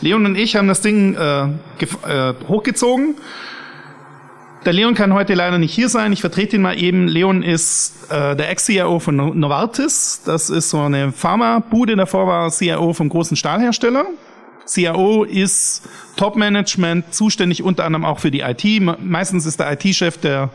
[0.00, 3.16] Leon und ich haben das Ding äh, äh, hochgezogen.
[4.64, 6.12] Der Leon kann heute leider nicht hier sein.
[6.12, 7.08] Ich vertrete ihn mal eben.
[7.08, 10.22] Leon ist äh, der Ex-CIO von Novartis.
[10.24, 11.96] Das ist so eine Pharma-Bude.
[11.96, 14.06] Davor war CIO vom großen Stahlhersteller.
[14.74, 15.82] CIO ist
[16.16, 18.64] Top-Management, zuständig unter anderem auch für die IT.
[19.00, 20.50] Meistens ist der IT-Chef der,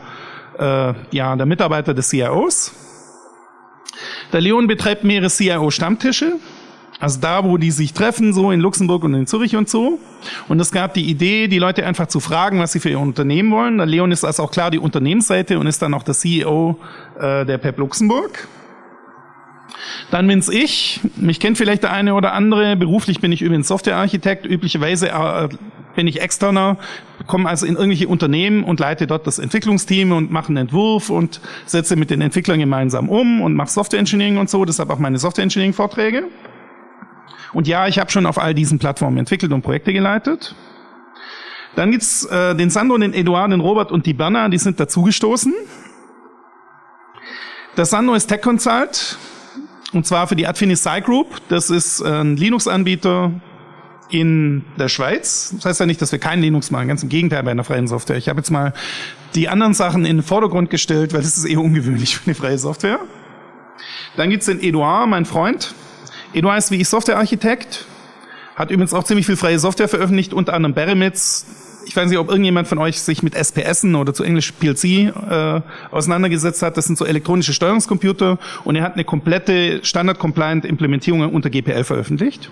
[0.58, 2.72] äh, ja, der Mitarbeiter des CIOs.
[4.32, 6.34] Der Leon betreibt mehrere CIO-Stammtische.
[7.00, 10.00] Also da, wo die sich treffen, so in Luxemburg und in Zürich und so.
[10.48, 13.52] Und es gab die Idee, die Leute einfach zu fragen, was sie für ihr Unternehmen
[13.52, 13.78] wollen.
[13.78, 16.76] Der Leon ist also auch klar die Unternehmensseite und ist dann auch der CEO
[17.20, 18.48] äh, der PEP Luxemburg.
[20.10, 21.00] Dann bin's ich.
[21.16, 22.76] Mich kennt vielleicht der eine oder andere.
[22.76, 24.46] Beruflich bin ich übrigens Softwarearchitekt.
[24.46, 25.48] Üblicherweise äh,
[25.94, 26.76] bin ich externer,
[27.26, 31.40] komme also in irgendwelche Unternehmen und leite dort das Entwicklungsteam und mache einen Entwurf und
[31.66, 34.64] setze mit den Entwicklern gemeinsam um und mache Software Engineering und so.
[34.64, 36.28] Deshalb auch meine Software Engineering Vorträge.
[37.52, 40.54] Und ja, ich habe schon auf all diesen Plattformen entwickelt und Projekte geleitet.
[41.74, 45.52] Dann gibt's äh, den Sandro, den Eduard, den Robert und die Berna, die sind dazugestoßen.
[47.76, 49.18] Der Sandro ist Tech Consult
[49.92, 51.40] und zwar für die Adfinis Group.
[51.48, 53.32] Das ist ein Linux-Anbieter
[54.10, 55.52] in der Schweiz.
[55.56, 57.88] Das heißt ja nicht, dass wir kein Linux machen, ganz im Gegenteil bei einer freien
[57.88, 58.16] Software.
[58.16, 58.72] Ich habe jetzt mal
[59.34, 62.58] die anderen Sachen in den Vordergrund gestellt, weil das ist eher ungewöhnlich für eine freie
[62.58, 63.00] Software.
[64.16, 65.74] Dann gibt's den Eduard, mein Freund,
[66.32, 67.86] Eduard ist wie ich Softwarearchitekt,
[68.56, 71.46] hat übrigens auch ziemlich viel freie Software veröffentlicht, unter anderem Barometz.
[71.88, 75.62] Ich weiß nicht, ob irgendjemand von euch sich mit SPSen oder zu Englisch PLC äh,
[75.90, 76.76] auseinandergesetzt hat.
[76.76, 82.50] Das sind so elektronische Steuerungscomputer und er hat eine komplette Standard-compliant Implementierung unter GPL veröffentlicht.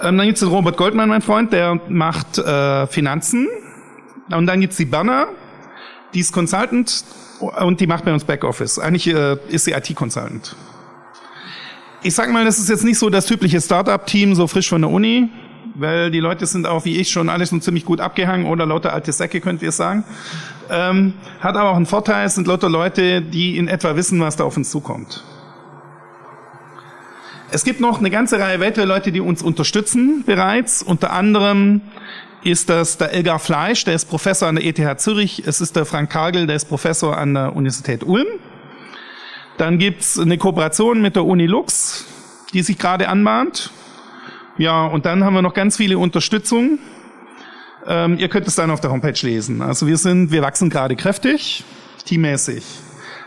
[0.00, 3.48] Ähm, dann gibt's den Robert Goldmann, mein Freund, der macht äh, Finanzen.
[4.30, 5.28] Und dann gibt's die Banner,
[6.14, 7.04] die ist Consultant
[7.40, 8.78] und die macht bei uns Backoffice.
[8.78, 10.56] Eigentlich äh, ist sie IT-Consultant
[12.02, 14.90] ich sag mal, das ist jetzt nicht so das typische Startup-Team, so frisch von der
[14.90, 15.28] Uni,
[15.78, 18.92] weil die Leute sind auch wie ich schon alles schon ziemlich gut abgehangen oder lauter
[18.92, 20.04] alte Säcke, könnt ihr sagen.
[20.70, 24.36] Ähm, hat aber auch einen Vorteil, es sind lauter Leute, die in etwa wissen, was
[24.36, 25.24] da auf uns zukommt.
[27.50, 30.82] Es gibt noch eine ganze Reihe weitere Leute, die uns unterstützen bereits.
[30.82, 31.80] Unter anderem
[32.44, 35.44] ist das der Elgar Fleisch, der ist Professor an der ETH Zürich.
[35.46, 38.26] Es ist der Frank Kargel, der ist Professor an der Universität Ulm.
[39.56, 42.04] Dann gibt's eine Kooperation mit der Uni Lux,
[42.52, 43.70] die sich gerade anbahnt.
[44.58, 46.80] Ja, und dann haben wir noch ganz viele Unterstützungen.
[47.86, 49.62] Ähm, ihr könnt es dann auf der Homepage lesen.
[49.62, 51.64] Also wir sind, wir wachsen gerade kräftig,
[52.04, 52.64] teammäßig.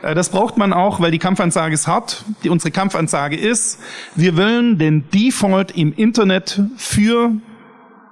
[0.01, 2.25] Äh, das braucht man auch, weil die Kampfansage ist hart.
[2.43, 3.79] Die, unsere Kampfansage ist,
[4.15, 7.31] wir wollen den Default im Internet für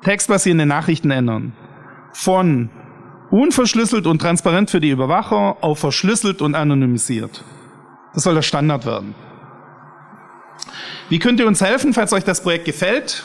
[0.03, 1.53] textbasierende Nachrichten ändern.
[2.13, 2.70] Von
[3.32, 7.43] unverschlüsselt und transparent für die Überwacher auf verschlüsselt und anonymisiert.
[8.13, 9.13] Das soll der Standard werden.
[11.10, 13.24] Wie könnt ihr uns helfen, falls euch das Projekt gefällt?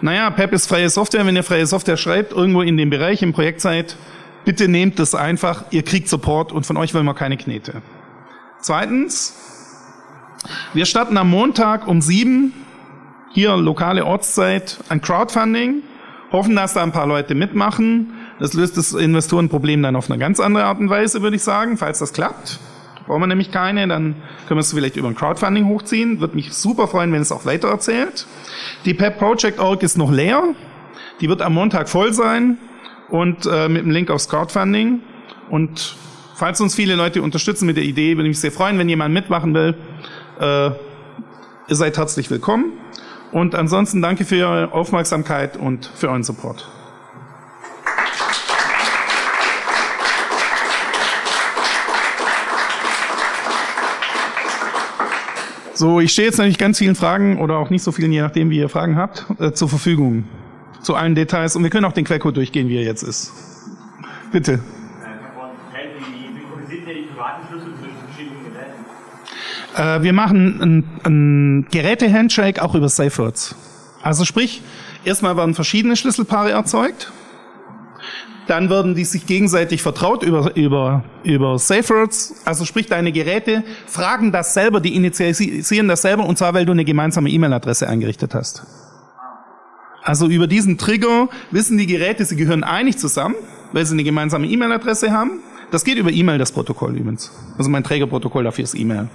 [0.00, 1.26] Naja, PEP ist freie Software.
[1.26, 3.96] Wenn ihr freie Software schreibt, irgendwo in dem Bereich im Projekt seid,
[4.44, 5.64] bitte nehmt das einfach.
[5.70, 7.82] Ihr kriegt Support und von euch wollen wir keine Knete.
[8.60, 9.34] Zweitens,
[10.72, 12.52] wir starten am Montag um sieben,
[13.32, 15.82] hier lokale Ortszeit, ein Crowdfunding.
[16.30, 18.12] Hoffen, dass da ein paar Leute mitmachen.
[18.38, 21.78] Das löst das Investorenproblem dann auf eine ganz andere Art und Weise, würde ich sagen,
[21.78, 22.58] falls das klappt.
[23.08, 26.20] Brauchen wir nämlich keine, dann können wir es vielleicht über ein Crowdfunding hochziehen.
[26.20, 28.26] Würde mich super freuen, wenn es auch weiter erzählt.
[28.84, 30.42] Die PEP Project Org ist noch leer.
[31.22, 32.58] Die wird am Montag voll sein
[33.08, 35.00] und äh, mit dem Link aufs Crowdfunding.
[35.48, 35.96] Und
[36.34, 39.14] falls uns viele Leute unterstützen mit der Idee, würde ich mich sehr freuen, wenn jemand
[39.14, 39.74] mitmachen will.
[40.38, 42.72] Äh, ihr seid herzlich willkommen.
[43.32, 46.77] Und ansonsten danke für eure Aufmerksamkeit und für euren Support.
[55.78, 58.50] So, ich stehe jetzt natürlich ganz vielen Fragen oder auch nicht so vielen, je nachdem,
[58.50, 60.24] wie ihr Fragen habt, äh, zur Verfügung.
[60.82, 61.54] Zu allen Details.
[61.54, 63.32] Und wir können auch den Quellcode durchgehen, wie er jetzt ist.
[64.32, 64.58] Bitte.
[69.76, 73.54] Äh, wir machen ein, ein Geräte-Handshake auch über SafeWords.
[74.02, 74.62] Also sprich,
[75.04, 77.12] erstmal werden verschiedene Schlüsselpaare erzeugt
[78.48, 82.08] dann werden die sich gegenseitig vertraut über, über, über Safe.
[82.44, 86.72] Also sprich, deine Geräte fragen das selber, die initialisieren das selber, und zwar, weil du
[86.72, 88.64] eine gemeinsame E-Mail-Adresse eingerichtet hast.
[90.02, 93.34] Also über diesen Trigger wissen die Geräte, sie gehören einig zusammen,
[93.72, 95.40] weil sie eine gemeinsame E-Mail-Adresse haben.
[95.70, 97.30] Das geht über E-Mail, das Protokoll übrigens.
[97.58, 99.08] Also mein Trägerprotokoll dafür ist E-Mail.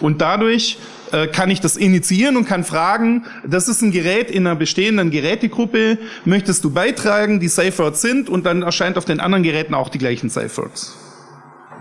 [0.00, 0.78] Und dadurch
[1.14, 5.12] äh, kann ich das initiieren und kann fragen, das ist ein Gerät in einer bestehenden
[5.12, 9.90] Gerätegruppe, möchtest du beitragen, die Safe sind und dann erscheint auf den anderen Geräten auch
[9.90, 10.68] die gleichen Safe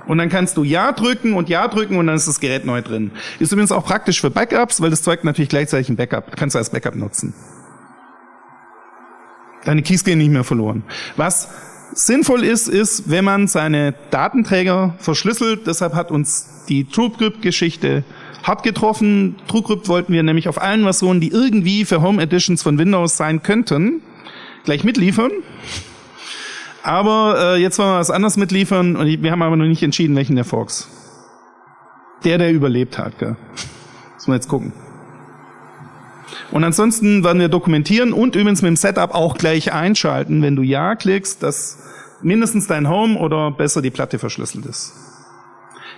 [0.06, 2.84] Und dann kannst du Ja drücken und Ja drücken und dann ist das Gerät neu
[2.84, 3.10] drin.
[3.40, 6.36] Ist übrigens auch praktisch für Backups, weil das zeugt natürlich gleichzeitig ein Backup.
[6.36, 7.34] Kannst du als Backup nutzen.
[9.66, 10.84] Deine Keys gehen nicht mehr verloren.
[11.16, 11.50] Was
[11.94, 15.66] sinnvoll ist, ist, wenn man seine Datenträger verschlüsselt.
[15.66, 18.04] Deshalb hat uns die TrueCrypt-Geschichte
[18.44, 19.36] hart getroffen.
[19.48, 23.42] TrueCrypt wollten wir nämlich auf allen Versionen, die irgendwie für Home Editions von Windows sein
[23.42, 24.02] könnten,
[24.66, 25.32] gleich mitliefern.
[26.84, 30.16] Aber äh, jetzt wollen wir was anderes mitliefern und wir haben aber noch nicht entschieden,
[30.16, 30.90] welchen der Fox.
[32.26, 33.38] Der, der überlebt hat, gell?
[34.16, 34.74] Müssen wir jetzt gucken.
[36.52, 40.62] Und ansonsten werden wir dokumentieren und übrigens mit dem Setup auch gleich einschalten, wenn du
[40.62, 41.80] Ja klickst, dass
[42.22, 44.94] mindestens dein Home oder besser die Platte verschlüsselt ist.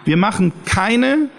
[0.06, 1.30] Wir machen keine,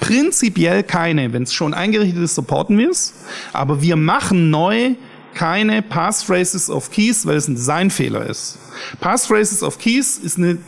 [0.00, 3.14] prinzipiell keine, wenn es schon eingerichtet ist, supporten wir es,
[3.52, 4.94] aber wir machen neu
[5.34, 8.58] keine Passphrases of Keys, weil es ein Designfehler ist.
[9.00, 10.58] Passphrases of Keys ist eine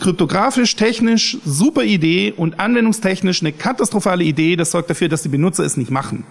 [0.00, 4.56] kryptografisch, technisch super Idee und anwendungstechnisch eine katastrophale Idee.
[4.56, 6.24] Das sorgt dafür, dass die Benutzer es nicht machen.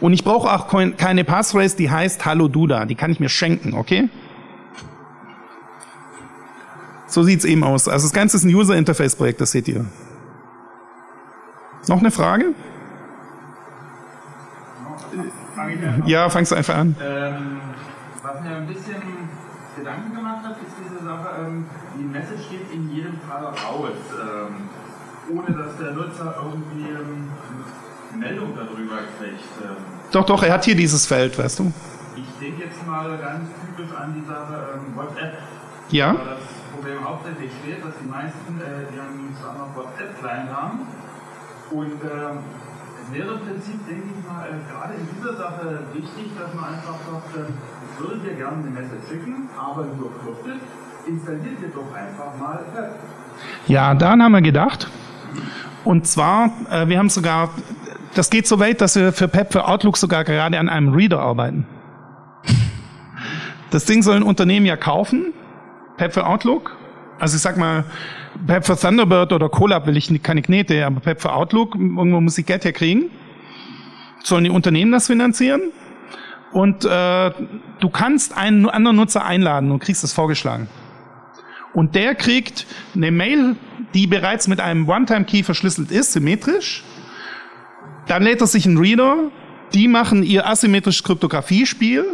[0.00, 2.84] Und ich brauche auch keine Passphrase, die heißt Hallo Duda.
[2.86, 4.08] Die kann ich mir schenken, okay?
[7.06, 7.88] So sieht's eben aus.
[7.88, 9.84] Also das Ganze ist ein User Interface Projekt, das seht ihr.
[11.88, 12.46] Noch eine Frage?
[16.04, 16.96] Ja, fangst du einfach an.
[17.00, 17.60] Ähm,
[18.22, 19.02] was mir ein bisschen
[19.76, 21.66] Gedanken gemacht hat, ist diese Sache, ähm,
[21.96, 27.30] die Message steht in jedem Fall raus, ähm, ohne dass der Nutzer irgendwie ähm,
[28.18, 29.44] Meldung darüber kriegt.
[29.62, 29.76] Ähm.
[30.10, 31.72] Doch, doch, er hat hier dieses Feld, weißt du.
[32.16, 35.38] Ich denke jetzt mal ganz typisch an die Sache ähm, WhatsApp.
[35.90, 36.12] Ja.
[36.14, 40.80] Da das Problem hauptsächlich steht, dass die meisten, äh, die haben zwar noch WhatsApp-Client haben
[41.70, 42.38] und ähm,
[43.02, 46.98] es wäre im Prinzip, denke ich mal, gerade in dieser Sache wichtig, dass man einfach
[47.10, 50.60] sagt, äh, würde dir gerne eine Message schicken, aber nur kryptisch,
[51.06, 52.94] installiert ihr doch einfach mal Pep.
[53.66, 54.88] Ja, daran haben wir gedacht.
[55.84, 57.50] Und zwar, äh, wir haben sogar
[58.16, 61.20] das geht so weit, dass wir für PEP, für Outlook sogar gerade an einem Reader
[61.20, 61.66] arbeiten.
[63.70, 65.34] Das Ding soll ein Unternehmen ja kaufen,
[65.98, 66.76] PEP für Outlook.
[67.18, 67.84] Also ich sag mal,
[68.46, 72.38] PEP für Thunderbird oder Colab will ich keine Knete, aber PEP für Outlook, irgendwo muss
[72.38, 73.10] ich Geld herkriegen.
[74.22, 75.72] Sollen die Unternehmen das finanzieren?
[76.52, 77.30] Und äh,
[77.80, 80.68] du kannst einen anderen Nutzer einladen und kriegst das vorgeschlagen.
[81.74, 83.56] Und der kriegt eine Mail,
[83.94, 86.82] die bereits mit einem One-Time-Key verschlüsselt ist, symmetrisch,
[88.06, 89.30] dann lädt er sich einen Reader,
[89.74, 92.04] die machen ihr asymmetrisches Kryptographiespiel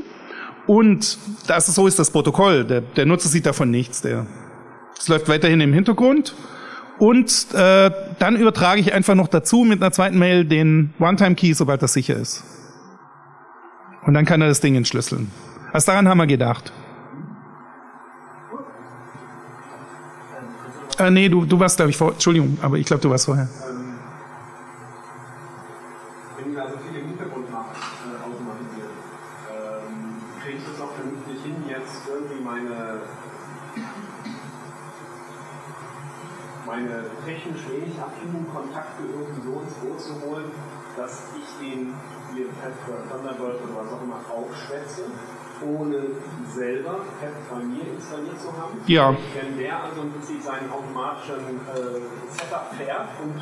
[0.66, 2.64] und das ist, so ist das Protokoll.
[2.64, 4.00] Der, der Nutzer sieht davon nichts.
[4.00, 4.26] Der,
[5.02, 6.34] es läuft weiterhin im Hintergrund.
[6.98, 7.90] Und äh,
[8.20, 12.14] dann übertrage ich einfach noch dazu mit einer zweiten Mail den One-Time-Key, sobald das sicher
[12.14, 12.44] ist.
[14.04, 15.30] Und dann kann er das Ding entschlüsseln.
[15.72, 16.72] Also daran haben wir gedacht.
[20.98, 22.12] Äh, nee, du, du warst, glaube ich, vor.
[22.12, 23.48] Entschuldigung, aber ich glaube, du warst vorher.
[46.62, 48.78] Selber Pep bei mir installiert zu haben.
[48.86, 49.10] Ja.
[49.34, 53.34] Wenn der also im Prinzip seinen automatischen äh, Setup fährt und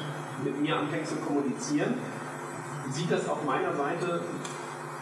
[0.44, 1.94] mit mir anfängt zu kommunizieren,
[2.90, 4.22] sieht das auf meiner Seite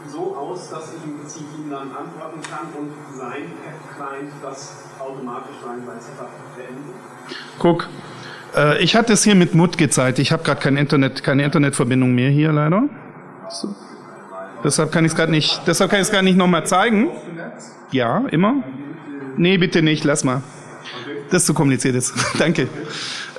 [0.08, 5.56] so aus, dass ich im Prinzip ihm dann antworten kann und sein Pep-Client das automatisch
[5.64, 6.94] sein, sein Setup beenden.
[7.58, 7.88] Guck,
[8.56, 10.18] äh, ich hatte es hier mit Mut gezeigt.
[10.18, 12.82] Ich habe gerade kein Internet, keine Internetverbindung mehr hier leider.
[13.48, 13.74] So.
[14.64, 17.10] Deshalb kann ich es gerade nicht, deshalb kann ich es gar nicht nochmal zeigen.
[17.90, 18.62] Ja, immer.
[19.36, 20.42] Nee, bitte nicht, lass mal.
[21.30, 22.14] Das ist zu kompliziert ist.
[22.38, 22.68] Danke.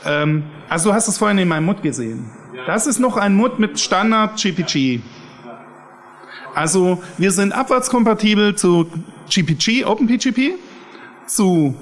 [0.06, 2.30] Ähm, also du hast es vorhin in meinem Mut gesehen.
[2.66, 5.02] Das ist noch ein Mut mit Standard GPG.
[6.54, 8.88] Also wir sind abwärtskompatibel zu
[9.30, 10.56] GPG, OpenPGP,
[11.26, 11.76] zu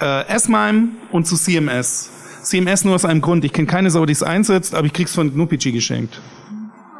[0.00, 2.10] äh, S-MIME und zu CMS.
[2.42, 3.44] CMS nur aus einem Grund.
[3.44, 6.20] Ich kenne keine Sau, die es einsetzt, aber ich krieg's von GNU-PG geschenkt.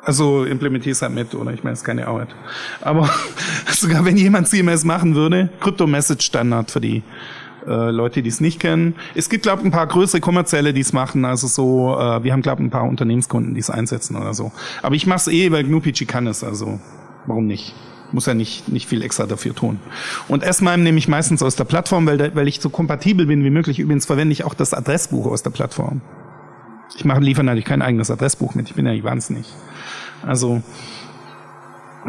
[0.05, 2.29] Also implementier es halt mit, oder ich meine, es ist keine Arbeit.
[2.81, 3.09] Aber
[3.71, 7.03] sogar wenn jemand CMS machen würde, Crypto-Message Standard für die
[7.67, 8.97] äh, Leute, die es nicht kennen.
[9.15, 11.25] Es gibt, glaube ich, ein paar größere kommerzielle, die es machen.
[11.25, 14.51] Also so, äh, wir haben, glaube ich, ein paar Unternehmenskunden, die es einsetzen oder so.
[14.83, 16.43] Aber ich mache es eh, weil GnuPG kann es.
[16.43, 16.81] Also
[17.27, 17.73] warum nicht?
[18.11, 19.79] Muss ja nicht, nicht viel extra dafür tun.
[20.27, 23.51] Und S-MIME nehme ich meistens aus der Plattform, weil, weil ich so kompatibel bin wie
[23.51, 23.79] möglich.
[23.79, 26.01] Übrigens verwende ich auch das Adressbuch aus der Plattform.
[26.97, 28.69] Ich mache, liefere natürlich kein eigenes Adressbuch mit.
[28.69, 29.47] Ich bin ja nicht wahnsinnig.
[30.27, 30.63] Also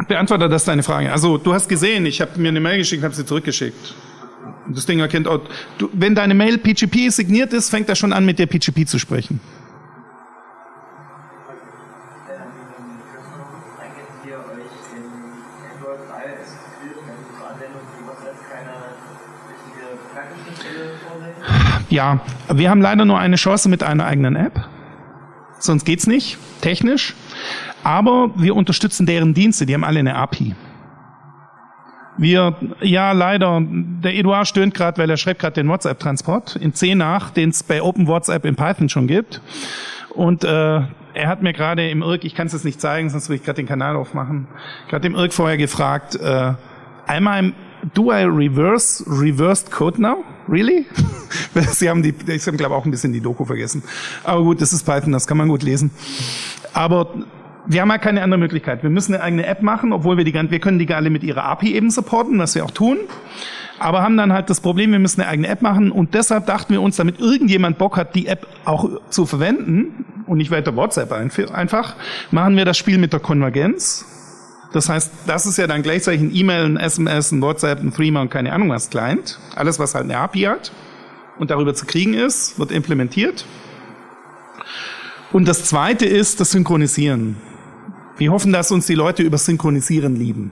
[0.08, 1.12] beantworte das deine Frage.
[1.12, 3.94] Also du hast gesehen, ich habe mir eine Mail geschickt, habe sie zurückgeschickt.
[4.68, 5.40] Das Ding erkennt auch,
[5.78, 8.98] du, wenn deine Mail PGP signiert ist, fängt er schon an, mit dir PGP zu
[8.98, 9.40] sprechen.
[15.74, 16.52] Android 3 ist
[17.36, 18.74] zur Anwendung für WhatsApp keine
[19.50, 21.34] richtige Knackgeschnittstelle vorsehen?
[21.90, 22.20] Ja,
[22.52, 24.68] wir haben leider nur eine Chance mit einer eigenen App.
[25.64, 27.14] Sonst geht's nicht, technisch.
[27.84, 30.54] Aber wir unterstützen deren Dienste, die haben alle eine API.
[32.18, 36.98] Wir, ja, leider, der Eduard stöhnt gerade, weil er schreibt gerade den WhatsApp-Transport in 10
[36.98, 39.40] nach, den es bei Open WhatsApp in Python schon gibt.
[40.10, 43.30] Und äh, er hat mir gerade im IRC, ich kann es jetzt nicht zeigen, sonst
[43.30, 44.48] würde ich gerade den Kanal aufmachen,
[44.90, 46.52] gerade im IRC vorher gefragt, äh,
[47.06, 47.54] einmal,
[47.94, 50.24] do I reverse, reversed code now?
[50.48, 50.86] Really?
[51.70, 53.82] Sie haben die, ich habe glaube auch ein bisschen die Doku vergessen.
[54.24, 55.90] Aber gut, das ist Python, das kann man gut lesen.
[56.72, 57.14] Aber
[57.66, 58.82] wir haben ja keine andere Möglichkeit.
[58.82, 61.44] Wir müssen eine eigene App machen, obwohl wir die wir können die alle mit ihrer
[61.44, 62.98] API eben supporten, was wir auch tun.
[63.78, 66.72] Aber haben dann halt das Problem, wir müssen eine eigene App machen und deshalb dachten
[66.72, 71.10] wir uns, damit irgendjemand Bock hat, die App auch zu verwenden und nicht weiter WhatsApp
[71.12, 71.96] einfach,
[72.30, 74.06] machen wir das Spiel mit der Konvergenz.
[74.74, 78.22] Das heißt, das ist ja dann gleichzeitig ein E-Mail, ein SMS, ein WhatsApp, ein Threema
[78.22, 79.38] und keine Ahnung was Client.
[79.54, 80.72] Alles, was halt eine API hat
[81.38, 83.44] und darüber zu kriegen ist, wird implementiert.
[85.32, 87.36] Und das zweite ist das Synchronisieren.
[88.16, 90.50] Wir hoffen, dass uns die Leute über Synchronisieren lieben,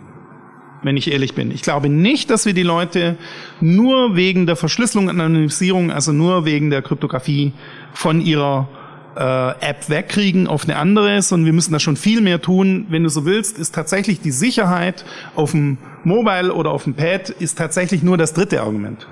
[0.85, 1.51] wenn ich ehrlich bin.
[1.51, 3.17] Ich glaube nicht, dass wir die Leute
[3.61, 7.55] nur wegen der Verschlüsselung und Anonymisierung, also nur wegen der Kryptographie
[7.93, 8.69] von ihrer
[9.17, 12.87] äh, App wegkriegen auf eine andere, sondern wir müssen da schon viel mehr tun.
[12.89, 15.05] Wenn du so willst, ist tatsächlich die Sicherheit
[15.35, 19.07] auf dem Mobile oder auf dem Pad ist tatsächlich nur das dritte Argument,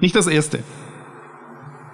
[0.00, 0.60] nicht das erste.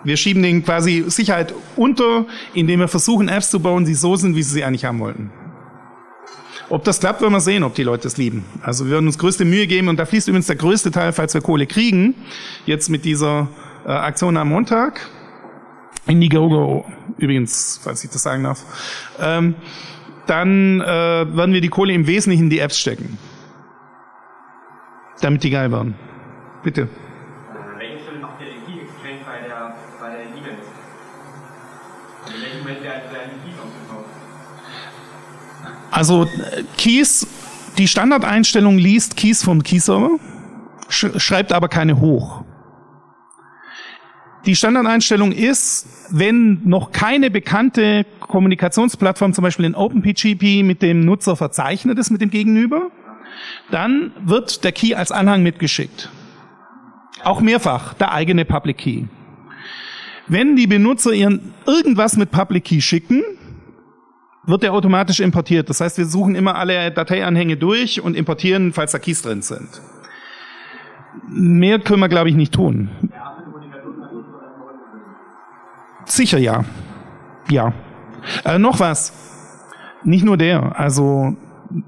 [0.04, 4.36] Wir schieben den quasi Sicherheit unter, indem wir versuchen, Apps zu bauen, die so sind,
[4.36, 5.30] wie sie sie eigentlich haben wollten.
[6.70, 8.44] Ob das klappt, werden wir sehen, ob die Leute es lieben.
[8.62, 11.34] Also wir werden uns größte Mühe geben und da fließt übrigens der größte Teil, falls
[11.34, 12.14] wir Kohle kriegen,
[12.66, 13.48] jetzt mit dieser
[13.86, 15.08] äh, Aktion am Montag.
[16.08, 16.84] Indiegogo,
[17.18, 18.64] übrigens, falls ich das sagen darf.
[19.20, 19.54] Ähm,
[20.26, 23.18] dann äh, werden wir die Kohle im Wesentlichen in die Apps stecken.
[25.20, 25.94] Damit die geil werden.
[26.62, 26.88] Bitte.
[35.90, 36.26] Also
[36.76, 37.26] Keys,
[37.78, 40.10] die Standardeinstellung liest Keys vom Key-Server,
[40.88, 42.44] sch schreibt aber keine hoch.
[44.48, 51.36] Die Standardeinstellung ist, wenn noch keine bekannte Kommunikationsplattform, zum Beispiel in OpenPGP, mit dem Nutzer
[51.36, 52.90] verzeichnet ist, mit dem Gegenüber,
[53.70, 56.08] dann wird der Key als Anhang mitgeschickt.
[57.22, 59.02] Auch mehrfach, der eigene Public Key.
[60.28, 63.22] Wenn die Benutzer ihren irgendwas mit Public Key schicken,
[64.46, 65.68] wird der automatisch importiert.
[65.68, 69.68] Das heißt, wir suchen immer alle Dateianhänge durch und importieren, falls da Keys drin sind.
[71.28, 72.88] Mehr können wir, glaube ich, nicht tun.
[76.08, 76.64] Sicher ja.
[77.50, 77.72] Ja.
[78.44, 79.12] Äh, noch was.
[80.04, 80.78] Nicht nur der.
[80.78, 81.36] Also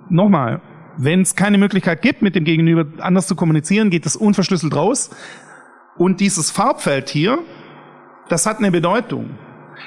[0.09, 0.61] nochmal,
[0.97, 5.11] wenn es keine Möglichkeit gibt, mit dem Gegenüber anders zu kommunizieren, geht das unverschlüsselt raus.
[5.97, 7.39] Und dieses Farbfeld hier,
[8.29, 9.31] das hat eine Bedeutung.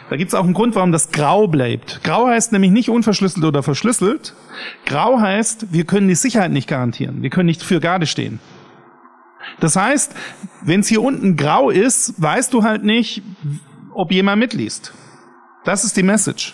[0.10, 2.04] Da gibt es auch einen Grund, warum das grau bleibt.
[2.04, 4.36] Grau heißt nämlich nicht unverschlüsselt oder verschlüsselt.
[4.86, 7.22] Grau heißt, wir können die Sicherheit nicht garantieren.
[7.22, 8.40] Wir können nicht für Garde stehen.
[9.60, 10.16] Das heißt,
[10.62, 13.22] wenn es hier unten grau ist, weißt du halt nicht,
[13.96, 14.94] ob jemand mitliest.
[15.64, 16.54] Das ist die Message.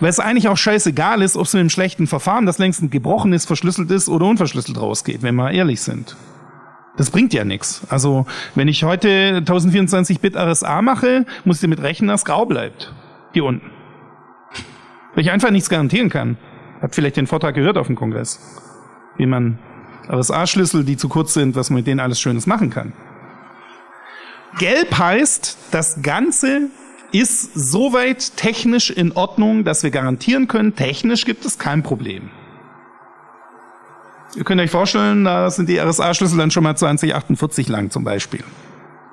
[0.00, 3.32] Weil es eigentlich auch scheißegal ist, ob es mit einem schlechten Verfahren, das längst gebrochen
[3.32, 6.16] ist, verschlüsselt ist oder unverschlüsselt rausgeht, wenn wir ehrlich sind.
[6.96, 7.82] Das bringt ja nichts.
[7.88, 12.94] Also wenn ich heute 1024-Bit RSA mache, muss ich damit rechnen, dass grau bleibt.
[13.32, 13.70] Hier unten.
[15.14, 16.36] Weil ich einfach nichts garantieren kann.
[16.80, 18.40] Hat vielleicht den Vortrag gehört auf dem Kongress.
[19.16, 19.58] Wie man
[20.08, 22.92] RSA-Schlüssel, die zu kurz sind, was man mit denen alles Schönes machen kann.
[24.58, 26.68] Gelb heißt, das Ganze
[27.12, 32.30] ist soweit technisch in Ordnung, dass wir garantieren können, technisch gibt es kein Problem.
[34.34, 38.42] Ihr könnt euch vorstellen, da sind die RSA-Schlüssel dann schon mal 2048 lang zum Beispiel.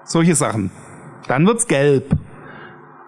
[0.06, 0.72] Solche Sachen.
[1.28, 2.16] Dann wird's gelb.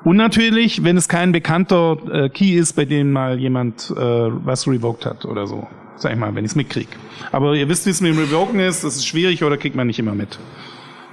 [0.03, 4.67] Und natürlich, wenn es kein bekannter äh, Key ist, bei dem mal jemand äh, was
[4.67, 5.67] revoked hat oder so.
[5.95, 6.87] Sag ich mal, wenn ich es mitkrieg.
[7.31, 9.87] Aber ihr wisst, wie es mit dem Revoken ist, das ist schwierig oder kriegt man
[9.87, 10.39] nicht immer mit.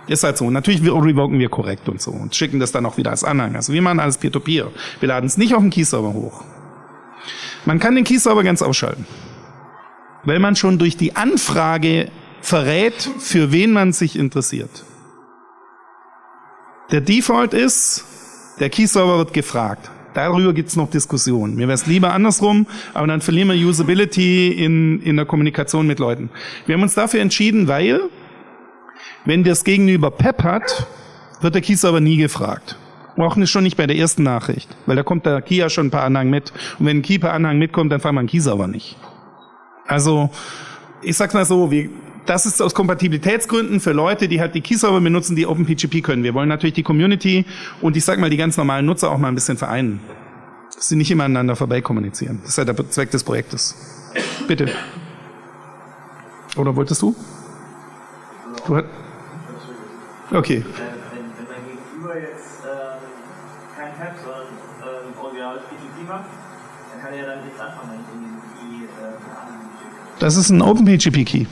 [0.08, 0.50] Ist halt so.
[0.50, 3.56] Natürlich revoken wir korrekt und so und schicken das dann auch wieder als Anhang.
[3.56, 4.66] Also wir machen alles Peer-to-Peer.
[4.66, 5.00] -Peer.
[5.00, 6.42] Wir laden es nicht auf den Key-Server hoch.
[7.66, 9.04] Man kann den Key-Server ganz ausschalten
[10.24, 14.84] weil man schon durch die Anfrage verrät, für wen man sich interessiert.
[16.90, 18.04] Der Default ist,
[18.60, 19.90] der Key-Server wird gefragt.
[20.14, 21.54] Darüber gibt's noch Diskussionen.
[21.54, 25.98] Mir wäre es lieber andersrum, aber dann verlieren wir Usability in, in der Kommunikation mit
[25.98, 26.30] Leuten.
[26.66, 28.00] Wir haben uns dafür entschieden, weil,
[29.28, 30.86] wenn das Gegenüber PEP hat,
[31.42, 32.78] wird der Key-Server nie gefragt.
[33.18, 36.04] Auch schon nicht bei der ersten Nachricht, weil da kommt der ja schon ein paar
[36.04, 36.50] Anhang mit.
[36.78, 38.96] Und wenn ein Key per Anhang mitkommt, dann fragen wir einen Key-Server nicht.
[39.86, 40.30] Also
[41.02, 41.90] ich sag's mal so, wir,
[42.24, 46.22] das ist aus Kompatibilitätsgründen für Leute, die halt die Key-Server benutzen, die OpenPGP können.
[46.22, 47.44] Wir wollen natürlich die Community
[47.82, 50.00] und ich sag mal die ganz normalen Nutzer auch mal ein bisschen vereinen.
[50.74, 52.38] Dass sie nicht immer aneinander vorbei kommunizieren.
[52.40, 53.74] Das ist ja der Zweck des Projektes.
[54.46, 54.70] Bitte.
[56.56, 57.14] Oder wolltest du?
[58.68, 58.84] du hat
[60.32, 60.64] okay.
[60.64, 62.98] Wenn, wenn mein Gegenüber jetzt ähm,
[63.76, 64.46] kein Tab, sondern
[64.82, 66.30] ähm, originales PGP macht,
[66.92, 68.88] dann kann er dann nichts anfangen, wenn ich ihm die äh,
[69.78, 70.18] schicke.
[70.18, 71.46] Das ist ein OpenPGP-Key.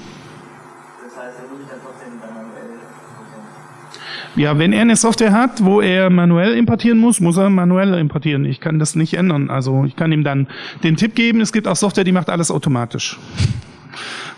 [4.36, 8.44] Ja, wenn er eine Software hat, wo er manuell importieren muss, muss er manuell importieren.
[8.44, 9.48] Ich kann das nicht ändern.
[9.48, 10.46] Also ich kann ihm dann
[10.84, 13.18] den Tipp geben, es gibt auch Software, die macht alles automatisch.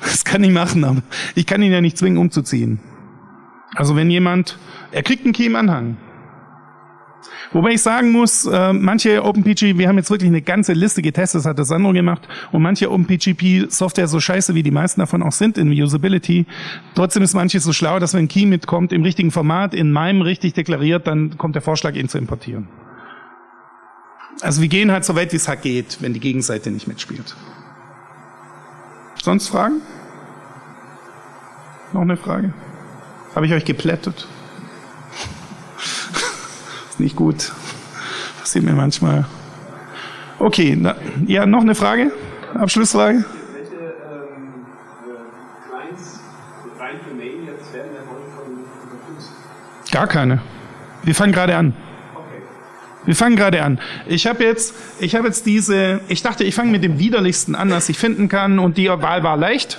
[0.01, 1.03] Das kann ich machen, aber
[1.34, 2.78] ich kann ihn ja nicht zwingen, umzuziehen.
[3.75, 4.59] Also wenn jemand,
[4.93, 5.97] er kriegt einen Key im Anhang.
[7.53, 11.41] Wobei ich sagen muss, äh, manche OpenPGP, wir haben jetzt wirklich eine ganze Liste getestet,
[11.41, 15.33] das hat der Sandro gemacht, und manche OpenPGP-Software so scheiße, wie die meisten davon auch
[15.33, 16.47] sind in Usability,
[16.95, 20.21] trotzdem ist manches so schlau, dass wenn ein Key mitkommt, im richtigen Format, in meinem
[20.21, 22.69] richtig deklariert, dann kommt der Vorschlag, ihn zu importieren.
[24.43, 27.35] Also wir gehen halt so weit, wie es halt geht, wenn die Gegenseite nicht mitspielt.
[29.23, 29.81] Sonst Fragen?
[31.93, 32.53] Noch eine Frage?
[33.35, 34.26] Habe ich euch geplättet?
[36.91, 37.53] Ist nicht gut.
[38.41, 39.26] Passiert mir manchmal.
[40.39, 42.12] Okay, na, ja, noch eine Frage?
[42.55, 43.18] Abschlussfrage?
[43.18, 43.24] Ähm,
[49.89, 49.93] äh?
[49.93, 50.41] Gar keine.
[51.03, 51.74] Wir fangen gerade an.
[52.14, 52.43] Okay.
[53.05, 53.81] Wir fangen gerade an.
[54.07, 57.70] Ich habe jetzt, ich habe jetzt diese, ich dachte, ich fange mit dem widerlichsten an,
[57.70, 59.79] was ich finden kann, und die Wahl war leicht.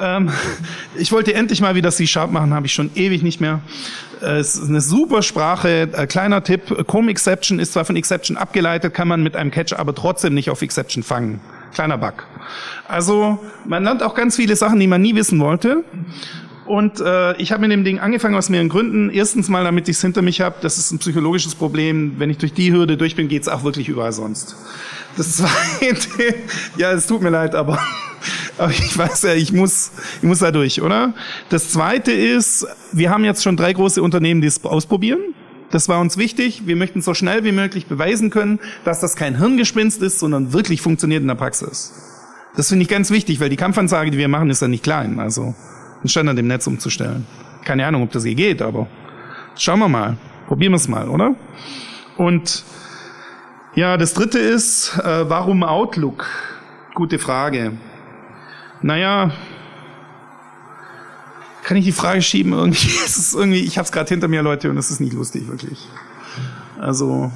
[0.00, 0.30] Ähm,
[0.96, 3.60] ich wollte endlich mal wieder C-Sharp machen, habe ich schon ewig nicht mehr.
[4.20, 5.88] Äh, Es ist eine super Sprache.
[5.92, 9.72] Äh, kleiner Tipp, Comb Exception ist zwar von Exception abgeleitet, kann man mit einem Catch
[9.74, 11.40] aber trotzdem nicht auf Exception fangen.
[11.72, 12.24] Kleiner Bug.
[12.86, 15.84] Also man lernt auch ganz viele Sachen, die man nie wissen wollte.
[16.66, 19.10] Und äh, ich habe mit dem Ding angefangen aus mehreren Gründen.
[19.10, 20.56] Erstens mal, damit ich es hinter mich habe.
[20.62, 22.14] Das ist ein psychologisches Problem.
[22.18, 24.56] Wenn ich durch die Hürde durch bin, geht's auch wirklich überall sonst.
[25.16, 26.34] Das zweite,
[26.76, 27.78] ja, es tut mir leid, aber,
[28.58, 29.92] aber ich weiß ja, ich muss,
[30.22, 31.12] ich muss da durch, oder?
[31.50, 35.20] Das zweite ist, wir haben jetzt schon drei große Unternehmen, die es ausprobieren.
[35.70, 36.62] Das war uns wichtig.
[36.66, 40.80] Wir möchten so schnell wie möglich beweisen können, dass das kein Hirngespinst ist, sondern wirklich
[40.80, 41.92] funktioniert in der Praxis.
[42.56, 45.18] Das finde ich ganz wichtig, weil die Kampfansage, die wir machen, ist ja nicht klein.
[45.18, 45.54] Also
[46.04, 47.26] einen Standard im Netz umzustellen.
[47.64, 48.86] Keine Ahnung, ob das je geht, aber
[49.56, 50.16] schauen wir mal.
[50.46, 51.34] Probieren wir es mal, oder?
[52.18, 52.62] Und
[53.74, 56.26] ja, das dritte ist, äh, warum Outlook?
[56.94, 57.72] Gute Frage.
[58.82, 59.32] Naja,
[61.64, 62.88] kann ich die Frage schieben irgendwie?
[63.04, 65.48] Es ist irgendwie, ich habe es gerade hinter mir, Leute, und es ist nicht lustig,
[65.48, 65.88] wirklich.
[66.78, 67.32] Also,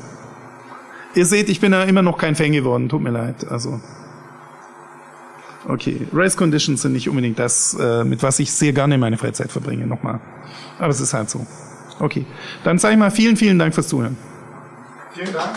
[1.14, 3.48] ihr seht, ich bin da immer noch kein Fan geworden, tut mir leid.
[3.50, 3.80] Also,
[5.68, 9.52] okay, Race Conditions sind nicht unbedingt das, äh, mit was ich sehr gerne meine Freizeit
[9.52, 10.20] verbringe, nochmal.
[10.78, 11.46] Aber es ist halt so.
[12.00, 12.26] Okay,
[12.64, 14.16] dann sage ich mal vielen, vielen Dank fürs Zuhören.
[15.14, 15.56] Vielen Dank.